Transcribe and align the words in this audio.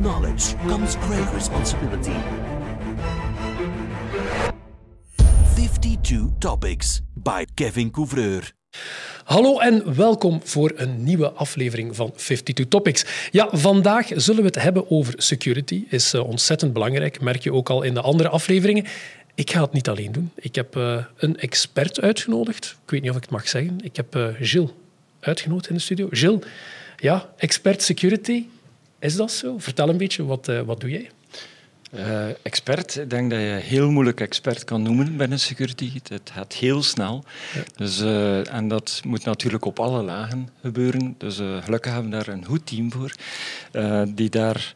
knowledge 0.00 0.54
comes 0.66 0.96
great 0.96 1.34
responsibility. 1.34 2.16
52 5.54 6.38
Topics 6.38 7.00
by 7.14 7.44
Kevin 7.54 7.90
Couvreur. 7.90 8.52
Hallo 9.24 9.58
en 9.58 9.96
welkom 9.96 10.40
voor 10.44 10.72
een 10.74 11.04
nieuwe 11.04 11.30
aflevering 11.30 11.96
van 11.96 12.12
52 12.12 12.66
Topics. 12.68 13.04
Ja, 13.30 13.48
vandaag 13.52 14.08
zullen 14.14 14.40
we 14.40 14.46
het 14.46 14.62
hebben 14.62 14.90
over 14.90 15.14
security. 15.16 15.84
Is 15.88 16.14
uh, 16.14 16.28
ontzettend 16.28 16.72
belangrijk, 16.72 17.20
merk 17.20 17.42
je 17.42 17.52
ook 17.52 17.70
al 17.70 17.82
in 17.82 17.94
de 17.94 18.00
andere 18.00 18.28
afleveringen. 18.28 18.84
Ik 19.34 19.50
ga 19.50 19.62
het 19.62 19.72
niet 19.72 19.88
alleen 19.88 20.12
doen. 20.12 20.30
Ik 20.34 20.54
heb 20.54 20.76
uh, 20.76 21.04
een 21.16 21.38
expert 21.38 22.00
uitgenodigd. 22.00 22.76
Ik 22.84 22.90
weet 22.90 23.00
niet 23.00 23.10
of 23.10 23.16
ik 23.16 23.22
het 23.22 23.30
mag 23.30 23.48
zeggen. 23.48 23.78
Ik 23.82 23.96
heb 23.96 24.16
uh, 24.16 24.26
Gilles 24.40 24.70
uitgenodigd 25.20 25.68
in 25.68 25.74
de 25.74 25.80
studio. 25.80 26.08
Gilles, 26.10 26.44
ja, 26.96 27.30
expert 27.36 27.82
security. 27.82 28.44
Is 29.00 29.16
dat 29.16 29.32
zo? 29.32 29.58
Vertel 29.58 29.88
een 29.88 29.96
beetje, 29.96 30.24
wat, 30.24 30.46
wat 30.64 30.80
doe 30.80 30.90
jij? 30.90 31.10
Uh, 31.94 32.28
expert, 32.42 32.96
ik 32.96 33.10
denk 33.10 33.30
dat 33.30 33.38
je 33.38 33.46
heel 33.46 33.90
moeilijk 33.90 34.20
expert 34.20 34.64
kan 34.64 34.82
noemen 34.82 35.16
binnen 35.16 35.40
security. 35.40 35.92
Het 36.08 36.30
gaat 36.32 36.52
heel 36.52 36.82
snel. 36.82 37.24
Ja. 37.54 37.62
Dus, 37.76 38.00
uh, 38.00 38.52
en 38.52 38.68
dat 38.68 39.00
moet 39.04 39.24
natuurlijk 39.24 39.64
op 39.64 39.80
alle 39.80 40.02
lagen 40.02 40.48
gebeuren. 40.60 41.14
Dus 41.18 41.40
uh, 41.40 41.62
gelukkig 41.62 41.92
hebben 41.92 42.10
we 42.10 42.16
daar 42.16 42.34
een 42.34 42.44
goed 42.44 42.66
team 42.66 42.92
voor, 42.92 43.14
die 44.14 44.30
daar 44.30 44.74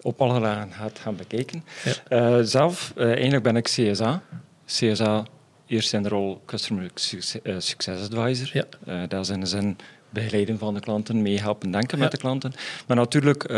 op 0.00 0.20
alle 0.20 0.40
lagen 0.40 0.72
gaat 0.72 0.98
gaan 0.98 1.16
bekijken. 1.16 1.64
Ja. 2.08 2.42
zelf, 2.42 2.92
eigenlijk 2.96 3.42
ben 3.42 3.56
ik 3.56 3.64
CSA. 3.64 4.22
CSA, 4.66 5.26
eerst 5.66 5.92
in 5.92 6.02
de 6.02 6.08
rol 6.08 6.42
Customer 6.46 6.90
Success 6.94 8.10
Advisor. 8.10 8.50
Ja. 8.52 9.06
dat 9.06 9.20
is 9.20 9.28
in 9.28 9.40
de 9.40 9.46
zin 9.46 9.76
begeleiden 10.14 10.58
van 10.58 10.74
de 10.74 10.80
klanten, 10.80 11.22
meehelpen 11.22 11.70
denken 11.70 11.98
met 11.98 12.10
de 12.10 12.16
klanten. 12.16 12.52
Maar 12.86 12.96
natuurlijk, 12.96 13.48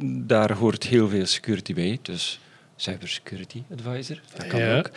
daar 0.00 0.52
hoort 0.52 0.84
heel 0.84 1.08
veel 1.08 1.26
security 1.26 1.74
bij. 1.74 1.98
Dus 2.02 2.40
cybersecurity 2.76 3.62
advisor. 3.72 4.20
Dat 4.36 4.46
kan 4.46 4.62
ook. 4.62 4.90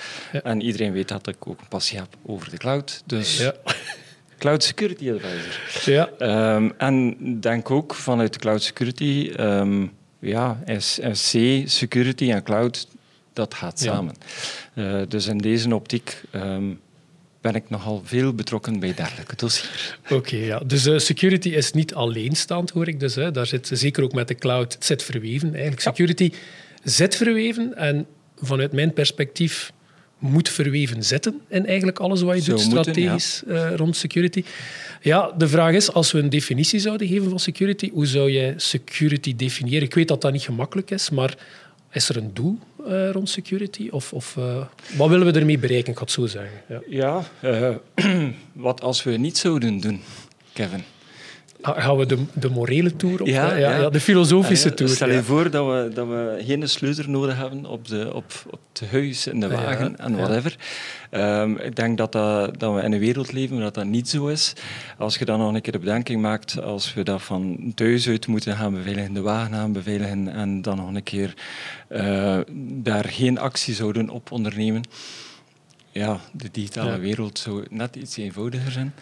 En 0.43 0.61
iedereen 0.61 0.91
weet 0.91 1.07
dat 1.07 1.27
ik 1.27 1.47
ook 1.47 1.59
een 1.59 1.67
passie 1.67 1.97
heb 1.97 2.07
over 2.25 2.49
de 2.49 2.57
cloud. 2.57 3.03
Dus 3.05 3.37
ja. 3.37 3.53
cloud 4.37 4.63
security 4.63 5.11
advisor. 5.11 5.83
Ja. 5.85 6.09
Um, 6.55 6.73
en 6.77 7.15
denk 7.39 7.71
ook 7.71 7.93
vanuit 7.93 8.33
de 8.33 8.39
cloud 8.39 8.63
security, 8.63 9.33
um, 9.39 9.91
ja, 10.19 10.59
SC, 11.11 11.37
security 11.65 12.31
en 12.31 12.43
cloud, 12.43 12.87
dat 13.33 13.53
gaat 13.53 13.79
samen. 13.79 14.15
Uh, 14.73 15.01
dus 15.07 15.27
in 15.27 15.37
deze 15.37 15.75
optiek 15.75 16.21
um, 16.35 16.79
ben 17.41 17.55
ik 17.55 17.69
nogal 17.69 18.01
veel 18.05 18.33
betrokken 18.33 18.79
bij 18.79 18.93
dergelijke 18.93 19.35
dossiers. 19.35 19.97
Oké, 20.09 20.35
ja. 20.35 20.59
Dus 20.59 20.87
uh, 20.87 20.97
security 20.97 21.49
is 21.49 21.71
niet 21.71 21.93
alleenstaand, 21.93 22.69
hoor 22.69 22.87
ik 22.87 22.99
dus. 22.99 23.15
Hè. 23.15 23.31
Daar 23.31 23.45
zit 23.45 23.69
zeker 23.73 24.03
ook 24.03 24.13
met 24.13 24.27
de 24.27 24.35
cloud, 24.35 24.73
het 24.73 24.85
zit 24.85 25.03
verweven 25.03 25.49
eigenlijk. 25.51 25.81
Security 25.81 26.31
zit 26.83 27.15
verweven 27.15 27.77
en 27.77 28.05
vanuit 28.41 28.71
mijn 28.71 28.93
perspectief 28.93 29.71
moet 30.19 30.49
verweven 30.49 31.03
zitten 31.03 31.41
in 31.47 31.65
eigenlijk 31.65 31.99
alles 31.99 32.21
wat 32.21 32.45
je 32.45 32.51
doet 32.51 32.59
strategisch 32.59 33.43
eh, 33.47 33.75
rond 33.75 33.95
security. 33.95 34.43
Ja, 35.01 35.31
de 35.37 35.47
vraag 35.47 35.73
is, 35.73 35.91
als 35.91 36.11
we 36.11 36.19
een 36.19 36.29
definitie 36.29 36.79
zouden 36.79 37.07
geven 37.07 37.29
van 37.29 37.39
security, 37.39 37.89
hoe 37.93 38.05
zou 38.05 38.31
jij 38.31 38.53
security 38.57 39.35
definiëren? 39.35 39.83
Ik 39.83 39.93
weet 39.93 40.07
dat 40.07 40.21
dat 40.21 40.31
niet 40.31 40.41
gemakkelijk 40.41 40.91
is, 40.91 41.09
maar 41.09 41.37
is 41.91 42.09
er 42.09 42.17
een 42.17 42.33
doel 42.33 42.59
uh, 42.89 43.11
rond 43.11 43.29
security? 43.29 43.87
Of, 43.91 44.13
of 44.13 44.35
uh, 44.39 44.65
wat 44.97 45.09
willen 45.09 45.33
we 45.33 45.39
ermee 45.39 45.57
bereiken, 45.59 45.91
ik 45.91 45.99
het 45.99 46.11
zo 46.11 46.25
zeggen. 46.25 46.83
Ja, 46.87 47.23
ja 47.41 47.79
wat 48.53 48.81
als 48.81 49.03
we 49.03 49.11
niet 49.11 49.37
zouden 49.37 49.79
doen, 49.79 50.01
Kevin? 50.53 50.83
Gaan 51.61 51.97
we 51.97 52.05
de, 52.05 52.17
de 52.33 52.49
morele 52.49 52.95
tour 52.95 53.21
op? 53.21 53.27
Ja, 53.27 53.55
ja, 53.55 53.75
ja. 53.75 53.89
de 53.89 53.99
filosofische 53.99 54.73
tour. 54.73 54.91
Stel 54.91 55.09
je 55.09 55.23
voor 55.23 55.49
dat 55.49 55.65
we, 55.65 55.91
dat 55.93 56.07
we 56.07 56.43
geen 56.45 56.69
sleuter 56.69 57.09
nodig 57.09 57.37
hebben 57.37 57.65
op, 57.65 57.87
de, 57.87 58.13
op, 58.13 58.25
op 58.49 58.59
het 58.73 58.91
huis, 58.91 59.27
in 59.27 59.39
de 59.39 59.47
wagen 59.47 59.97
en 59.97 60.15
whatever. 60.15 60.55
Um, 61.11 61.57
ik 61.57 61.75
denk 61.75 61.97
dat, 61.97 62.11
dat, 62.11 62.59
dat 62.59 62.75
we 62.75 62.81
in 62.81 62.91
een 62.91 62.99
wereld 62.99 63.31
leven 63.31 63.55
waar 63.55 63.63
dat, 63.63 63.73
dat 63.73 63.85
niet 63.85 64.09
zo 64.09 64.27
is. 64.27 64.53
Als 64.97 65.17
je 65.17 65.25
dan 65.25 65.39
nog 65.39 65.53
een 65.53 65.61
keer 65.61 65.71
de 65.71 65.79
bedenking 65.79 66.21
maakt, 66.21 66.61
als 66.61 66.93
we 66.93 67.03
dat 67.03 67.21
van 67.21 67.71
thuis 67.75 68.07
uit 68.07 68.27
moeten 68.27 68.55
gaan 68.55 68.73
beveiligen, 68.73 69.13
de 69.13 69.21
wagen 69.21 69.53
gaan 69.53 69.71
beveiligen 69.71 70.27
en 70.27 70.61
dan 70.61 70.77
nog 70.77 70.93
een 70.93 71.03
keer 71.03 71.33
uh, 71.89 72.37
daar 72.57 73.05
geen 73.05 73.39
actie 73.39 73.73
zouden 73.73 74.09
op 74.09 74.31
ondernemen. 74.31 74.81
Ja, 75.91 76.19
de 76.31 76.49
digitale 76.51 76.99
wereld 76.99 77.39
zou 77.39 77.65
net 77.69 77.95
iets 77.95 78.17
eenvoudiger 78.17 78.71
zijn 78.71 78.93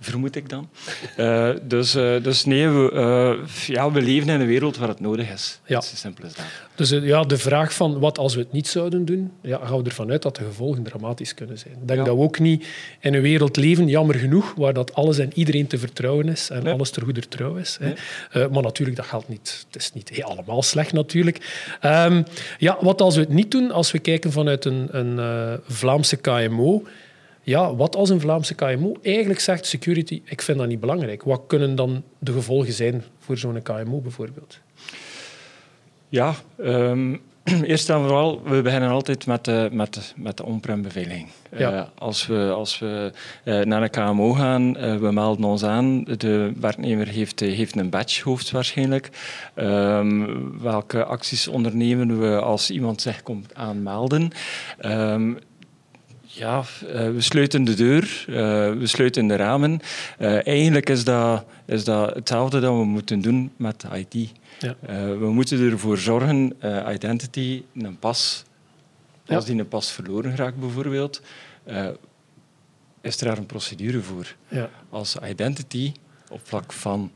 vermoed 0.00 0.36
ik 0.36 0.48
dan. 0.48 0.68
Uh, 1.16 1.50
dus, 1.62 1.94
uh, 1.94 2.22
dus 2.22 2.44
nee, 2.44 2.68
we, 2.68 2.90
uh, 2.92 3.66
ja, 3.66 3.90
we 3.90 4.02
leven 4.02 4.28
in 4.28 4.40
een 4.40 4.46
wereld 4.46 4.76
waar 4.76 4.88
het 4.88 5.00
nodig 5.00 5.32
is. 5.32 5.60
Ja. 5.66 5.78
is 5.78 6.00
simpel 6.00 6.24
als 6.24 6.34
dat. 6.34 6.44
Dus 6.74 6.90
ja, 6.90 7.22
de 7.22 7.38
vraag 7.38 7.74
van 7.74 7.98
wat 7.98 8.18
als 8.18 8.34
we 8.34 8.40
het 8.40 8.52
niet 8.52 8.68
zouden 8.68 9.04
doen, 9.04 9.32
ja, 9.40 9.60
gaan 9.64 9.78
we 9.78 9.84
ervan 9.84 10.10
uit 10.10 10.22
dat 10.22 10.36
de 10.36 10.44
gevolgen 10.44 10.82
dramatisch 10.82 11.34
kunnen 11.34 11.58
zijn. 11.58 11.74
Ik 11.74 11.88
denk 11.88 12.04
dat 12.04 12.16
we 12.16 12.22
ook 12.22 12.38
niet 12.38 12.66
in 13.00 13.14
een 13.14 13.20
wereld 13.20 13.56
leven, 13.56 13.88
jammer 13.88 14.14
genoeg, 14.14 14.54
waar 14.54 14.72
dat 14.72 14.94
alles 14.94 15.18
en 15.18 15.30
iedereen 15.34 15.66
te 15.66 15.78
vertrouwen 15.78 16.28
is 16.28 16.50
en 16.50 16.66
alles 16.66 16.90
ter 16.90 17.02
goeder 17.02 17.28
trouw 17.28 17.54
is. 17.54 17.78
Hè. 17.80 18.48
maar 18.48 18.62
natuurlijk, 18.62 18.96
dat 18.96 19.06
geldt 19.06 19.28
niet. 19.28 19.64
Het 19.66 19.82
is 19.82 19.92
niet 19.92 20.08
hey, 20.08 20.24
allemaal 20.24 20.62
slecht 20.62 20.92
natuurlijk. 20.92 21.36
Um, 21.84 22.24
ja, 22.58 22.78
wat 22.80 23.00
als 23.00 23.14
we 23.14 23.20
het 23.20 23.32
niet 23.32 23.50
doen, 23.50 23.70
als 23.70 23.90
we 23.90 23.98
kijken 23.98 24.32
vanuit 24.32 24.64
een, 24.64 24.88
een 24.90 25.60
Vlaamse 25.66 26.16
KMO 26.16 26.82
ja, 27.46 27.74
wat 27.74 27.96
als 27.96 28.10
een 28.10 28.20
Vlaamse 28.20 28.54
KMO 28.54 28.96
eigenlijk 29.02 29.40
zegt 29.40 29.66
security, 29.66 30.22
ik 30.24 30.42
vind 30.42 30.58
dat 30.58 30.66
niet 30.66 30.80
belangrijk. 30.80 31.22
Wat 31.22 31.42
kunnen 31.46 31.74
dan 31.74 32.02
de 32.18 32.32
gevolgen 32.32 32.72
zijn 32.72 33.04
voor 33.18 33.38
zo'n 33.38 33.62
KMO 33.62 34.00
bijvoorbeeld? 34.00 34.58
Ja, 36.08 36.34
um, 36.60 37.20
eerst 37.62 37.90
en 37.90 37.98
vooral, 37.98 38.42
we 38.42 38.62
beginnen 38.62 38.90
altijd 38.90 39.26
met 39.26 39.44
de, 39.44 39.68
met, 39.72 40.14
met 40.16 40.36
de 40.36 40.44
on-prem 40.44 40.82
beveiliging. 40.82 41.28
Ja. 41.56 41.72
Uh, 41.72 41.82
als 41.98 42.26
we, 42.26 42.52
als 42.54 42.78
we 42.78 43.12
uh, 43.44 43.60
naar 43.60 43.82
een 43.82 43.90
KMO 43.90 44.32
gaan, 44.32 44.76
uh, 44.76 44.96
we 44.96 45.12
melden 45.12 45.44
ons 45.44 45.64
aan. 45.64 46.04
De 46.04 46.52
werknemer 46.60 47.06
heeft, 47.06 47.40
heeft 47.40 47.76
een 47.76 47.90
badge, 47.90 48.22
hoofdwaarschijnlijk. 48.22 49.10
Um, 49.54 50.60
welke 50.62 51.04
acties 51.04 51.48
ondernemen 51.48 52.20
we 52.20 52.40
als 52.40 52.70
iemand 52.70 53.00
zich 53.00 53.22
komt 53.22 53.54
aanmelden? 53.54 54.30
Um, 54.84 55.38
ja, 56.36 56.64
uh, 56.84 57.10
we 57.10 57.20
sluiten 57.20 57.64
de 57.64 57.74
deur, 57.74 58.24
uh, 58.28 58.36
we 58.78 58.86
sluiten 58.86 59.26
de 59.26 59.36
ramen. 59.36 59.80
Uh, 60.18 60.46
eigenlijk 60.46 60.88
is 60.88 61.04
dat, 61.04 61.44
is 61.66 61.84
dat 61.84 62.14
hetzelfde 62.14 62.60
dat 62.60 62.72
we 62.72 62.84
moeten 62.84 63.20
doen 63.20 63.52
met 63.56 63.84
IT. 63.92 64.30
Ja. 64.58 64.76
we 65.18 65.30
moeten 65.30 65.70
ervoor 65.70 65.98
zorgen, 65.98 66.56
identity, 66.92 67.62
een 67.74 67.98
pas, 67.98 68.44
als 69.26 69.44
die 69.44 69.58
een 69.58 69.68
pas 69.68 69.92
verloren 69.92 70.36
raakt 70.36 70.56
bijvoorbeeld, 70.56 71.22
is 73.00 73.20
er 73.20 73.26
daar 73.26 73.38
een 73.38 73.46
procedure 73.46 74.00
voor. 74.00 74.34
Ja. 74.48 74.70
Als 74.90 75.16
identity 75.28 75.92
op 76.28 76.40
vlak 76.42 76.72
van, 76.72 77.12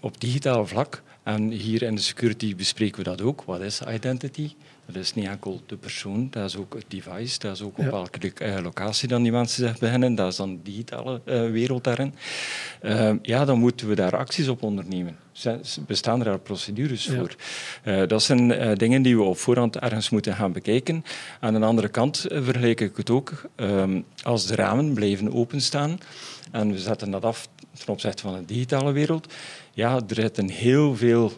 op 0.00 0.20
digitaal 0.20 0.66
vlak, 0.66 1.02
en 1.24 1.50
hier 1.50 1.82
in 1.82 1.94
de 1.94 2.00
security 2.00 2.56
bespreken 2.56 2.98
we 2.98 3.04
dat 3.04 3.22
ook, 3.22 3.42
wat 3.42 3.60
is 3.60 3.80
identity? 3.88 4.50
Dat 4.86 4.96
is 4.96 5.14
niet 5.14 5.26
enkel 5.26 5.60
de 5.66 5.76
persoon, 5.76 6.28
dat 6.30 6.44
is 6.44 6.56
ook 6.56 6.74
het 6.74 6.84
device, 6.88 7.38
dat 7.38 7.54
is 7.54 7.62
ook 7.62 7.78
op 7.78 7.84
welke 7.84 8.32
eh, 8.32 8.62
locatie 8.62 9.08
dan 9.08 9.22
die 9.22 9.32
mensen 9.32 9.68
zich 9.68 9.78
beginnen, 9.78 10.14
dat 10.14 10.30
is 10.30 10.36
dan 10.36 10.56
de 10.56 10.62
digitale 10.62 11.20
uh, 11.24 11.50
wereld 11.50 11.84
daarin. 11.84 12.14
Uh, 12.82 13.12
ja, 13.22 13.44
dan 13.44 13.58
moeten 13.58 13.88
we 13.88 13.94
daar 13.94 14.16
acties 14.16 14.48
op 14.48 14.62
ondernemen. 14.62 15.16
Bestaan 15.86 16.18
er 16.18 16.24
daar 16.24 16.38
procedures 16.38 17.06
voor? 17.06 17.34
Uh, 17.84 18.06
dat 18.06 18.22
zijn 18.22 18.76
dingen 18.78 19.02
die 19.02 19.16
we 19.16 19.22
op 19.22 19.38
voorhand 19.38 19.78
ergens 19.78 20.10
moeten 20.10 20.34
gaan 20.34 20.52
bekijken. 20.52 21.04
Aan 21.40 21.54
de 21.54 21.66
andere 21.66 21.88
kant 21.88 22.24
vergelijk 22.28 22.80
ik 22.80 22.96
het 22.96 23.10
ook, 23.10 23.50
ehm, 23.56 24.00
als 24.22 24.46
de 24.46 24.54
ramen 24.54 24.94
blijven 24.94 25.32
openstaan 25.32 25.98
en 26.54 26.72
we 26.72 26.78
zetten 26.78 27.10
dat 27.10 27.24
af 27.24 27.48
ten 27.78 27.92
opzichte 27.92 28.22
van 28.22 28.34
de 28.34 28.44
digitale 28.44 28.92
wereld, 28.92 29.34
ja, 29.72 29.94
er 30.08 30.14
zitten 30.14 30.48
heel 30.48 30.96
veel 30.96 31.32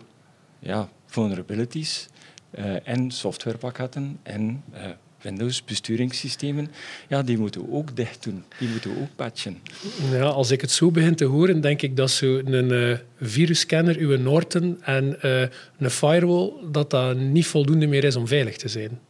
ja, 0.59 0.89
vulnerabilities 1.07 2.09
uh, 2.59 2.89
en 2.89 3.11
softwarepakketten 3.11 4.19
en 4.23 4.63
uh, 4.75 4.81
Windows-besturingssystemen, 5.21 6.71
ja, 7.09 7.23
die 7.23 7.39
moeten 7.39 7.61
we 7.61 7.73
ook 7.73 7.97
dicht 7.97 8.23
doen. 8.25 8.45
Die 8.59 8.69
moeten 8.69 8.95
we 8.95 9.01
ook 9.01 9.17
patchen. 9.17 9.59
Ja, 10.11 10.23
als 10.23 10.51
ik 10.51 10.61
het 10.61 10.71
zo 10.71 10.91
begin 10.91 11.15
te 11.15 11.25
horen, 11.25 11.61
denk 11.61 11.83
ik 11.83 11.97
dat 11.97 12.11
zo'n 12.11 12.73
uh, 12.73 12.97
virusscanner, 13.21 13.97
uw 13.97 14.19
Norton 14.19 14.83
en 14.83 15.17
een 15.79 15.91
firewall, 15.91 16.53
dat 16.71 16.91
dat 16.91 17.17
niet 17.17 17.47
voldoende 17.47 17.87
meer 17.87 18.05
is 18.05 18.17
om 18.17 18.27
veilig 18.27 18.57
te 18.57 18.69
zijn. 18.69 19.01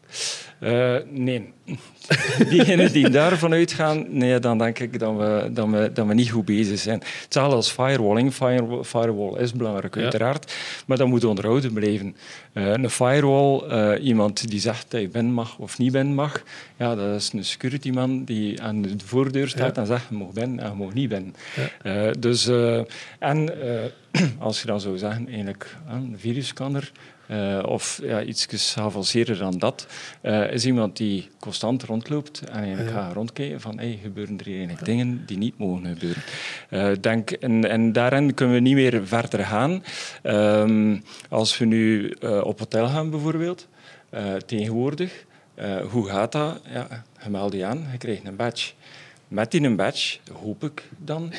Nee, 1.10 1.52
diegenen 2.50 2.92
die 2.92 3.10
daarvan 3.10 3.52
uitgaan, 3.52 4.06
nee, 4.08 4.38
dan 4.38 4.58
denk 4.58 4.78
ik 4.78 4.98
dat 4.98 5.16
we, 5.16 5.50
dat, 5.52 5.68
we, 5.68 5.90
dat 5.94 6.06
we 6.06 6.14
niet 6.14 6.30
goed 6.30 6.44
bezig 6.44 6.78
zijn. 6.78 7.02
Hetzelfde 7.22 7.56
als 7.56 7.70
firewalling. 7.70 8.34
Firewall, 8.34 8.84
firewall 8.84 9.40
is 9.40 9.52
belangrijk, 9.52 9.96
uiteraard, 9.96 10.54
maar 10.86 10.96
dat 10.96 11.06
moet 11.06 11.24
onderhouden 11.24 11.72
blijven. 11.72 12.16
Uh, 12.52 12.72
een 12.72 12.90
firewall, 12.90 13.62
uh, 13.70 14.04
iemand 14.04 14.48
die 14.48 14.60
zegt 14.60 14.90
dat 14.90 15.00
je 15.00 15.08
binnen 15.08 15.32
mag 15.32 15.58
of 15.58 15.78
niet 15.78 15.92
binnen 15.92 16.14
mag, 16.14 16.42
ja, 16.76 16.94
dat 16.94 17.14
is 17.14 17.32
een 17.32 17.44
security 17.44 17.90
man 17.90 18.24
die 18.24 18.62
aan 18.62 18.82
de 18.82 18.94
voordeur 19.04 19.48
staat 19.48 19.78
en 19.78 19.86
zegt 19.86 20.06
je 20.08 20.14
mag 20.14 20.30
binnen 20.30 20.60
en 20.60 20.70
je 20.70 20.76
mag 20.84 20.94
niet 20.94 21.08
binnen. 21.08 21.34
Ja. 21.82 22.10
Dus, 22.18 22.50
en 23.18 23.52
als 24.38 24.60
je 24.60 24.66
dan 24.66 24.80
zou 24.80 24.98
zeggen, 24.98 25.28
eigenlijk 25.28 25.76
een 25.88 26.14
virusscanner 26.18 26.92
uh, 27.30 27.62
of 27.66 28.00
ja, 28.02 28.22
iets 28.22 28.46
geavanceerder 28.50 29.38
dan 29.38 29.58
dat, 29.58 29.86
uh, 30.22 30.52
is 30.52 30.66
iemand 30.66 30.96
die 30.96 31.28
constant 31.40 31.82
rondloopt 31.82 32.40
en 32.40 32.58
eigenlijk 32.58 32.88
ja. 32.88 33.02
gaat 33.02 33.12
rondkijken 33.12 33.60
van 33.60 33.78
hey, 33.78 33.98
gebeuren 34.02 34.38
er 34.38 34.46
eigenlijk 34.46 34.84
dingen 34.84 35.22
die 35.26 35.38
niet 35.38 35.58
mogen 35.58 35.86
gebeuren. 35.86 36.22
Uh, 36.70 36.90
denk, 37.00 37.30
en, 37.30 37.70
en 37.70 37.92
daarin 37.92 38.34
kunnen 38.34 38.54
we 38.54 38.60
niet 38.60 38.74
meer 38.74 39.06
verder 39.06 39.44
gaan. 39.44 39.82
Um, 40.22 41.02
als 41.28 41.58
we 41.58 41.64
nu 41.64 42.10
op 42.42 42.58
hotel 42.58 42.88
gaan 42.88 43.10
bijvoorbeeld, 43.10 43.68
tegenwoordig, 44.46 45.24
hoe 45.90 46.08
gaat 46.08 46.32
dat? 46.32 46.60
Ja, 46.72 47.04
je 47.24 47.30
meldt 47.30 47.54
je 47.54 47.64
aan, 47.64 47.86
je 47.92 47.98
krijgt 47.98 48.24
een 48.24 48.36
badge. 48.36 48.72
Met 49.28 49.50
die 49.50 49.62
een 49.62 49.76
badge 49.76 50.18
hoop 50.32 50.64
ik 50.64 50.88
dan, 50.98 51.32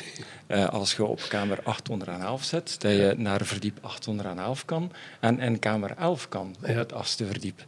eh, 0.46 0.68
als 0.68 0.96
je 0.96 1.04
op 1.04 1.20
kamer 1.28 1.60
811 1.62 2.44
zit, 2.44 2.80
dat 2.80 2.92
je 2.92 3.14
naar 3.16 3.44
verdiep 3.44 3.78
811 3.80 4.64
kan 4.64 4.92
en 5.20 5.40
in 5.40 5.58
kamer 5.58 5.94
11 5.96 6.28
kan, 6.28 6.56
op 6.60 6.66
het 6.66 6.92
achtste 6.92 7.26
verdiep. 7.26 7.60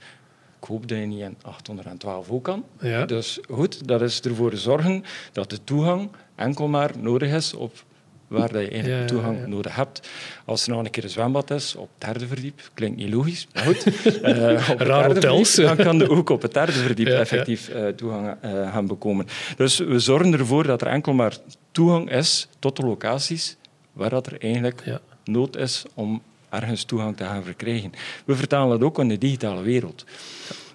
Ik 0.61 0.69
hoop 0.69 0.88
dat 0.88 0.99
je 0.99 1.05
niet 1.05 1.20
in 1.20 1.37
812 1.43 2.31
ook 2.31 2.44
kan. 2.44 2.64
Ja. 2.81 3.05
Dus 3.06 3.38
goed, 3.50 3.88
dat 3.88 4.02
is 4.02 4.20
ervoor 4.20 4.56
zorgen 4.56 5.05
dat 5.32 5.50
de 5.50 5.64
toegang 5.64 6.11
enkel 6.34 6.69
maar 6.69 6.90
nodig 6.99 7.32
is 7.32 7.55
op 7.55 7.84
waar 8.31 8.53
dat 8.53 8.62
je 8.62 8.69
eigenlijk 8.71 9.06
toegang 9.06 9.47
nodig 9.47 9.77
hebt. 9.77 10.09
Als 10.44 10.67
er 10.67 10.71
nog 10.71 10.85
een 10.85 10.91
keer 10.91 11.05
een 11.05 11.11
zwembad 11.11 11.50
is 11.50 11.75
op 11.75 11.88
het 11.99 12.09
derde 12.09 12.27
verdiep, 12.27 12.71
klinkt 12.75 12.97
niet 12.97 13.12
logisch, 13.12 13.47
maar 13.53 13.62
goed. 13.62 13.87
Uh, 14.05 14.71
op 14.73 14.81
Raar 14.81 15.06
hotels. 15.06 15.55
dan 15.55 15.77
kan 15.77 15.99
je 15.99 16.11
ook 16.11 16.31
op 16.31 16.43
het 16.43 16.55
derde 16.55 16.73
verdiep 16.73 17.06
effectief 17.25 17.69
uh, 17.69 17.88
toegang 17.88 18.37
uh, 18.44 18.73
gaan 18.73 18.87
bekomen. 18.87 19.27
Dus 19.56 19.79
we 19.79 19.99
zorgen 19.99 20.32
ervoor 20.32 20.65
dat 20.67 20.81
er 20.81 20.87
enkel 20.87 21.12
maar 21.12 21.37
toegang 21.71 22.11
is 22.11 22.49
tot 22.59 22.77
de 22.77 22.82
locaties 22.82 23.56
waar 23.93 24.11
dat 24.11 24.27
er 24.27 24.41
eigenlijk 24.41 24.82
nood 25.25 25.56
is 25.56 25.85
om 25.94 26.23
ergens 26.49 26.85
toegang 26.85 27.17
te 27.17 27.25
gaan 27.25 27.44
verkrijgen. 27.44 27.93
We 28.25 28.37
vertalen 28.37 28.79
dat 28.79 28.88
ook 28.88 28.99
in 28.99 29.09
de 29.09 29.19
digitale 29.19 29.62
wereld. 29.62 30.05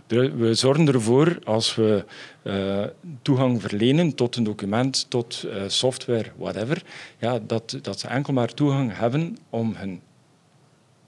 We 0.07 0.53
zorgen 0.53 0.87
ervoor, 0.87 1.39
als 1.43 1.75
we 1.75 2.05
uh, 2.43 2.83
toegang 3.21 3.61
verlenen 3.61 4.15
tot 4.15 4.35
een 4.35 4.43
document, 4.43 5.05
tot 5.09 5.45
uh, 5.45 5.63
software, 5.67 6.31
whatever, 6.37 6.83
ja, 7.19 7.39
dat, 7.47 7.79
dat 7.81 7.99
ze 7.99 8.07
enkel 8.07 8.33
maar 8.33 8.53
toegang 8.53 8.97
hebben 8.97 9.37
om 9.49 9.73
hun 9.75 10.01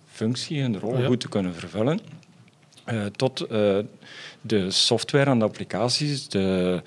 functie, 0.06 0.62
hun 0.62 0.80
rol 0.80 1.04
goed 1.06 1.20
te 1.20 1.30
kunnen 1.30 1.54
vervullen. 1.56 2.00
Uh, 2.92 3.06
tot 3.06 3.48
de 4.42 4.72
software 4.72 5.30
en 5.30 5.40
de 5.40 5.46
applicaties, 5.46 6.30
de 6.30 6.82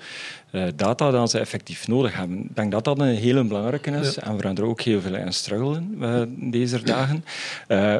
data 0.75 1.11
die 1.11 1.27
ze 1.27 1.39
effectief 1.39 1.87
nodig 1.87 2.15
hebben. 2.15 2.39
Ik 2.39 2.55
denk 2.55 2.71
dat 2.71 2.83
dat 2.83 2.99
een 2.99 3.15
hele 3.15 3.43
belangrijke 3.43 3.91
is 3.91 4.17
en 4.17 4.35
we 4.35 4.43
gaan 4.43 4.57
er 4.57 4.63
ook 4.63 4.81
heel 4.81 5.01
veel 5.01 5.15
in 5.15 5.33
struggelen 5.33 5.97
deze 6.51 6.83
dagen. 6.83 7.25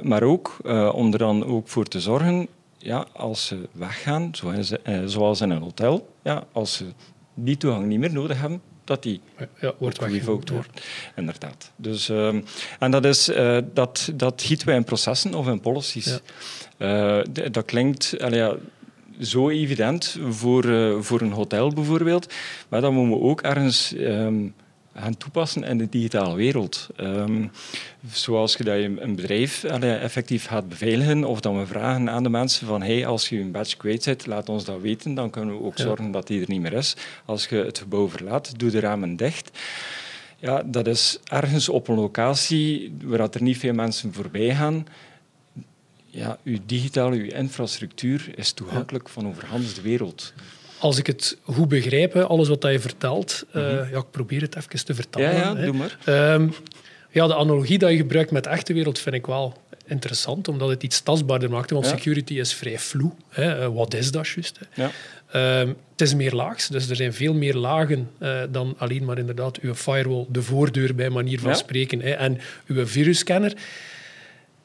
maar 0.04 0.24
ook 0.24 0.58
om 0.94 1.12
er 1.12 1.18
dan 1.18 1.46
ook 1.46 1.68
voor 1.68 1.86
te 1.86 2.00
zorgen 2.00 2.48
ja, 2.84 3.06
als 3.14 3.46
ze 3.46 3.70
weggaan, 3.72 4.30
zoals, 4.32 4.82
eh, 4.82 5.00
zoals 5.06 5.42
in 5.42 5.50
een 5.50 5.62
hotel, 5.62 6.14
ja, 6.24 6.44
als 6.52 6.74
ze 6.74 6.86
die 7.34 7.58
toegang 7.58 7.86
niet 7.86 8.00
meer 8.00 8.14
nodig 8.14 8.40
hebben, 8.40 8.62
dat 8.84 9.04
die 9.04 9.22
ja, 9.60 9.74
wordt 9.78 10.00
wordt. 10.50 10.82
Inderdaad. 11.16 11.72
Dus, 11.76 12.10
uh, 12.10 12.28
en 12.80 12.92
dat, 12.92 13.06
is, 13.06 13.30
uh, 13.30 13.58
dat, 13.74 14.12
dat 14.16 14.42
gieten 14.42 14.68
wij 14.68 14.76
in 14.76 14.84
processen 14.84 15.34
of 15.34 15.48
in 15.48 15.60
policies. 15.60 16.20
Ja. 16.78 17.20
Uh, 17.20 17.26
dat 17.52 17.66
klinkt 17.66 18.16
ja, 18.18 18.56
zo 19.20 19.50
evident 19.50 20.18
voor, 20.30 20.64
voor 21.04 21.22
een 21.22 21.32
hotel 21.32 21.74
bijvoorbeeld, 21.74 22.34
maar 22.70 22.82
dan 22.82 22.94
moeten 22.94 23.18
we 23.18 23.24
ook 23.24 23.42
ergens 23.42 23.94
um, 23.98 24.54
gaan 24.96 25.18
toepassen 25.18 25.64
in 25.64 25.78
de 25.78 25.90
digitale 25.90 26.36
wereld. 26.36 26.88
Um, 27.00 27.52
zoals 28.12 28.56
je 28.56 28.64
dat 28.64 28.76
je 28.76 29.02
een 29.02 29.16
bedrijf 29.16 29.64
effectief 29.64 30.46
gaat 30.46 30.70
beveiligen, 30.70 31.24
of 31.24 31.40
dat 31.40 31.56
we 31.56 31.66
vragen 31.66 32.10
aan 32.10 32.24
de 32.24 32.30
mensen 32.30 32.68
van 32.68 32.82
hey, 32.82 33.06
als 33.06 33.30
je 33.30 33.40
een 33.40 33.52
badge 33.52 33.78
kwijt 33.78 34.04
zit, 34.04 34.26
laat 34.26 34.50
ons 34.50 34.66
dat 34.66 34.82
weten, 34.82 35.14
dan 35.14 35.30
kunnen 35.30 35.58
we 35.58 35.64
ook 35.64 35.78
zorgen 35.78 36.12
dat 36.12 36.28
die 36.28 36.42
er 36.42 36.50
niet 36.50 36.62
meer 36.62 36.74
is. 36.74 36.96
Als 37.26 37.48
je 37.48 37.56
het 37.56 37.78
gebouw 37.78 38.10
verlaat, 38.10 38.60
doe 38.60 38.70
de 38.70 38.80
ramen 38.80 39.16
dicht. 39.16 39.60
Ja, 40.38 40.64
dat 40.66 40.88
is 40.88 41.20
ergens 41.24 41.70
op 41.70 41.88
een 41.88 41.96
locatie 41.96 42.94
waar 43.04 43.30
er 43.32 43.42
niet 43.42 43.58
veel 43.58 43.74
mensen 43.74 44.14
voorbij 44.14 44.56
gaan. 44.56 44.86
Ja, 46.06 46.38
uw 46.44 46.58
digitale, 46.66 47.16
uw 47.16 47.32
infrastructuur 47.32 48.32
is 48.36 48.52
toegankelijk 48.52 49.10
van 49.10 49.28
overhand 49.28 49.76
de 49.76 49.82
wereld 49.82 50.34
als 50.82 50.98
ik 50.98 51.08
het 51.08 51.38
goed 51.44 51.68
begrijp, 51.68 52.16
alles 52.16 52.48
wat 52.48 52.64
je 52.64 52.80
vertelt, 52.80 53.46
uh, 53.56 53.92
ja, 53.92 53.98
ik 53.98 54.12
probeer 54.12 54.42
het 54.42 54.56
even 54.56 54.86
te 54.86 54.94
vertalen. 54.94 55.34
Ja, 55.34 55.56
ja 55.58 55.66
doe 55.66 55.74
maar. 55.74 55.98
Um, 56.34 56.54
ja, 57.10 57.28
de 57.28 57.36
analogie 57.36 57.78
die 57.78 57.90
je 57.90 57.98
gebruikt 57.98 58.32
met 58.32 58.44
de 58.44 58.50
echte 58.50 58.74
wereld 58.74 59.00
vind 59.00 59.16
ik 59.16 59.26
wel 59.26 59.62
interessant, 59.86 60.48
omdat 60.48 60.70
het 60.70 60.84
iets 60.84 61.02
tastbaarder 61.02 61.50
maakt. 61.50 61.72
Want 61.72 61.86
security 61.86 62.34
is 62.34 62.54
vrij 62.54 62.80
vloe. 62.80 63.12
Uh, 63.40 63.68
wat 63.68 63.94
is 63.94 64.12
dat 64.12 64.28
juist? 64.28 64.60
Ja. 64.74 64.92
Um, 65.62 65.76
het 65.92 66.02
is 66.02 66.16
meer 66.16 66.34
laags, 66.34 66.68
dus 66.68 66.90
er 66.90 66.96
zijn 66.96 67.14
veel 67.14 67.34
meer 67.34 67.56
lagen 67.56 68.10
uh, 68.20 68.42
dan 68.50 68.76
alleen 68.78 69.06
maar 69.06 69.18
inderdaad 69.18 69.60
uw 69.60 69.76
firewall, 69.76 70.26
de 70.30 70.42
voordeur 70.42 70.96
bij 70.96 71.10
manier 71.10 71.40
van 71.40 71.56
spreken, 71.56 72.02
hè, 72.02 72.10
en 72.12 72.40
uw 72.66 72.88
virusscanner. 72.88 73.54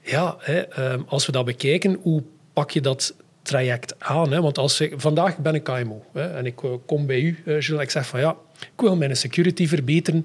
Ja, 0.03 0.37
hè, 0.41 0.93
um, 0.93 1.05
als 1.09 1.27
we 1.27 1.33
dat 1.33 1.45
bekijken, 1.45 1.99
hoe 2.03 2.23
pak 2.53 2.71
je 2.71 2.81
dat 2.81 3.15
traject 3.47 3.95
aan. 3.99 4.33
Hè? 4.33 4.41
Want 4.41 4.59
als 4.59 4.81
ik, 4.81 4.95
vandaag 4.97 5.39
ben 5.39 5.55
ik 5.55 5.65
KMO 5.65 6.05
hè, 6.13 6.37
en 6.37 6.47
ik 6.47 6.63
eh, 6.63 6.71
kom 6.87 7.07
bij 7.07 7.21
u, 7.21 7.39
uh, 7.45 7.57
Gilles, 7.63 7.83
ik 7.83 7.91
zeg 7.91 8.07
van 8.07 8.21
ja, 8.21 8.37
ik 8.59 8.81
wil 8.81 8.97
mijn 8.97 9.17
security 9.17 9.67
verbeteren. 9.67 10.25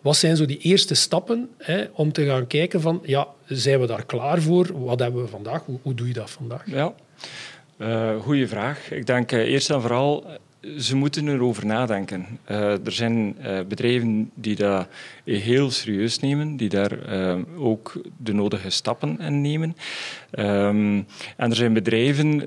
Wat 0.00 0.16
zijn 0.16 0.36
zo 0.36 0.46
die 0.46 0.58
eerste 0.58 0.94
stappen 0.94 1.48
hè, 1.58 1.84
om 1.92 2.12
te 2.12 2.26
gaan 2.26 2.46
kijken 2.46 2.80
van, 2.80 3.00
ja, 3.02 3.26
zijn 3.46 3.80
we 3.80 3.86
daar 3.86 4.04
klaar 4.04 4.42
voor? 4.42 4.84
Wat 4.84 4.98
hebben 4.98 5.22
we 5.22 5.28
vandaag? 5.28 5.64
Hoe, 5.64 5.78
hoe 5.82 5.94
doe 5.94 6.06
je 6.06 6.12
dat 6.12 6.30
vandaag? 6.30 6.62
Ja, 6.66 6.94
uh, 7.78 8.20
goeie 8.20 8.48
vraag. 8.48 8.90
Ik 8.90 9.06
denk 9.06 9.30
eerst 9.30 9.70
en 9.70 9.80
vooral 9.80 10.24
ze 10.76 10.96
moeten 10.96 11.28
erover 11.28 11.66
nadenken. 11.66 12.26
Uh, 12.50 12.86
er 12.86 12.92
zijn 12.92 13.36
uh, 13.40 13.60
bedrijven 13.68 14.30
die 14.34 14.56
dat 14.56 14.88
heel 15.24 15.70
serieus 15.70 16.18
nemen, 16.18 16.56
die 16.56 16.68
daar 16.68 17.08
uh, 17.08 17.38
ook 17.58 18.00
de 18.16 18.32
nodige 18.32 18.70
stappen 18.70 19.20
in 19.20 19.40
nemen. 19.40 19.76
Um, 20.38 21.06
en 21.36 21.50
er 21.50 21.56
zijn 21.56 21.72
bedrijven 21.72 22.38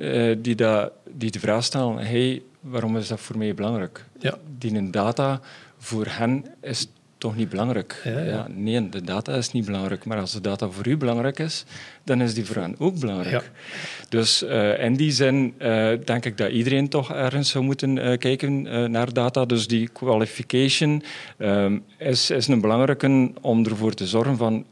die, 0.42 0.56
dat, 0.56 0.92
die 1.14 1.32
de 1.32 1.40
vraag 1.40 1.64
stellen: 1.64 1.98
hey, 1.98 2.42
waarom 2.60 2.98
is 2.98 3.08
dat 3.08 3.20
voor 3.20 3.38
mij 3.38 3.54
belangrijk? 3.54 4.06
Ja. 4.20 4.38
Die 4.58 4.90
data 4.90 5.42
voor 5.78 6.06
hen 6.10 6.46
is 6.62 6.88
toch 7.22 7.36
niet 7.36 7.50
belangrijk. 7.50 8.02
Ja, 8.04 8.20
ja. 8.20 8.48
nee, 8.50 8.90
de 8.90 9.02
data 9.02 9.34
is 9.34 9.52
niet 9.52 9.66
belangrijk. 9.66 10.06
Maar 10.06 10.20
als 10.20 10.32
de 10.32 10.42
data 10.42 10.70
voor 10.70 10.88
u 10.88 10.98
belangrijk 10.98 11.40
is, 11.40 11.66
dan 12.04 12.22
is 12.22 12.34
die 12.34 12.46
voor 12.46 12.62
hen 12.62 12.76
ook 12.78 13.00
belangrijk. 13.00 13.52
Dus 14.10 14.44
uh, 14.44 14.84
in 14.84 14.96
die 14.96 15.12
zin 15.12 15.54
uh, 15.60 15.92
denk 16.06 16.25
ik 16.25 16.38
dat 16.38 16.51
iedereen 16.51 16.90
toch 16.90 17.13
ergens 17.13 17.50
zou 17.50 17.63
moeten 17.63 17.98
uh, 17.98 18.18
kijken 18.18 18.62
naar 18.92 19.13
data. 19.13 19.46
Dus 19.46 19.68
die 19.68 19.88
qualification 19.88 21.04
um, 21.38 21.84
is, 21.98 22.30
is 22.30 22.48
een 22.48 22.62
belangrijke 22.62 23.32
om 23.42 23.66
ervoor 23.66 23.94
te 23.94 24.08
zorgen 24.08 24.38
van 24.38 24.66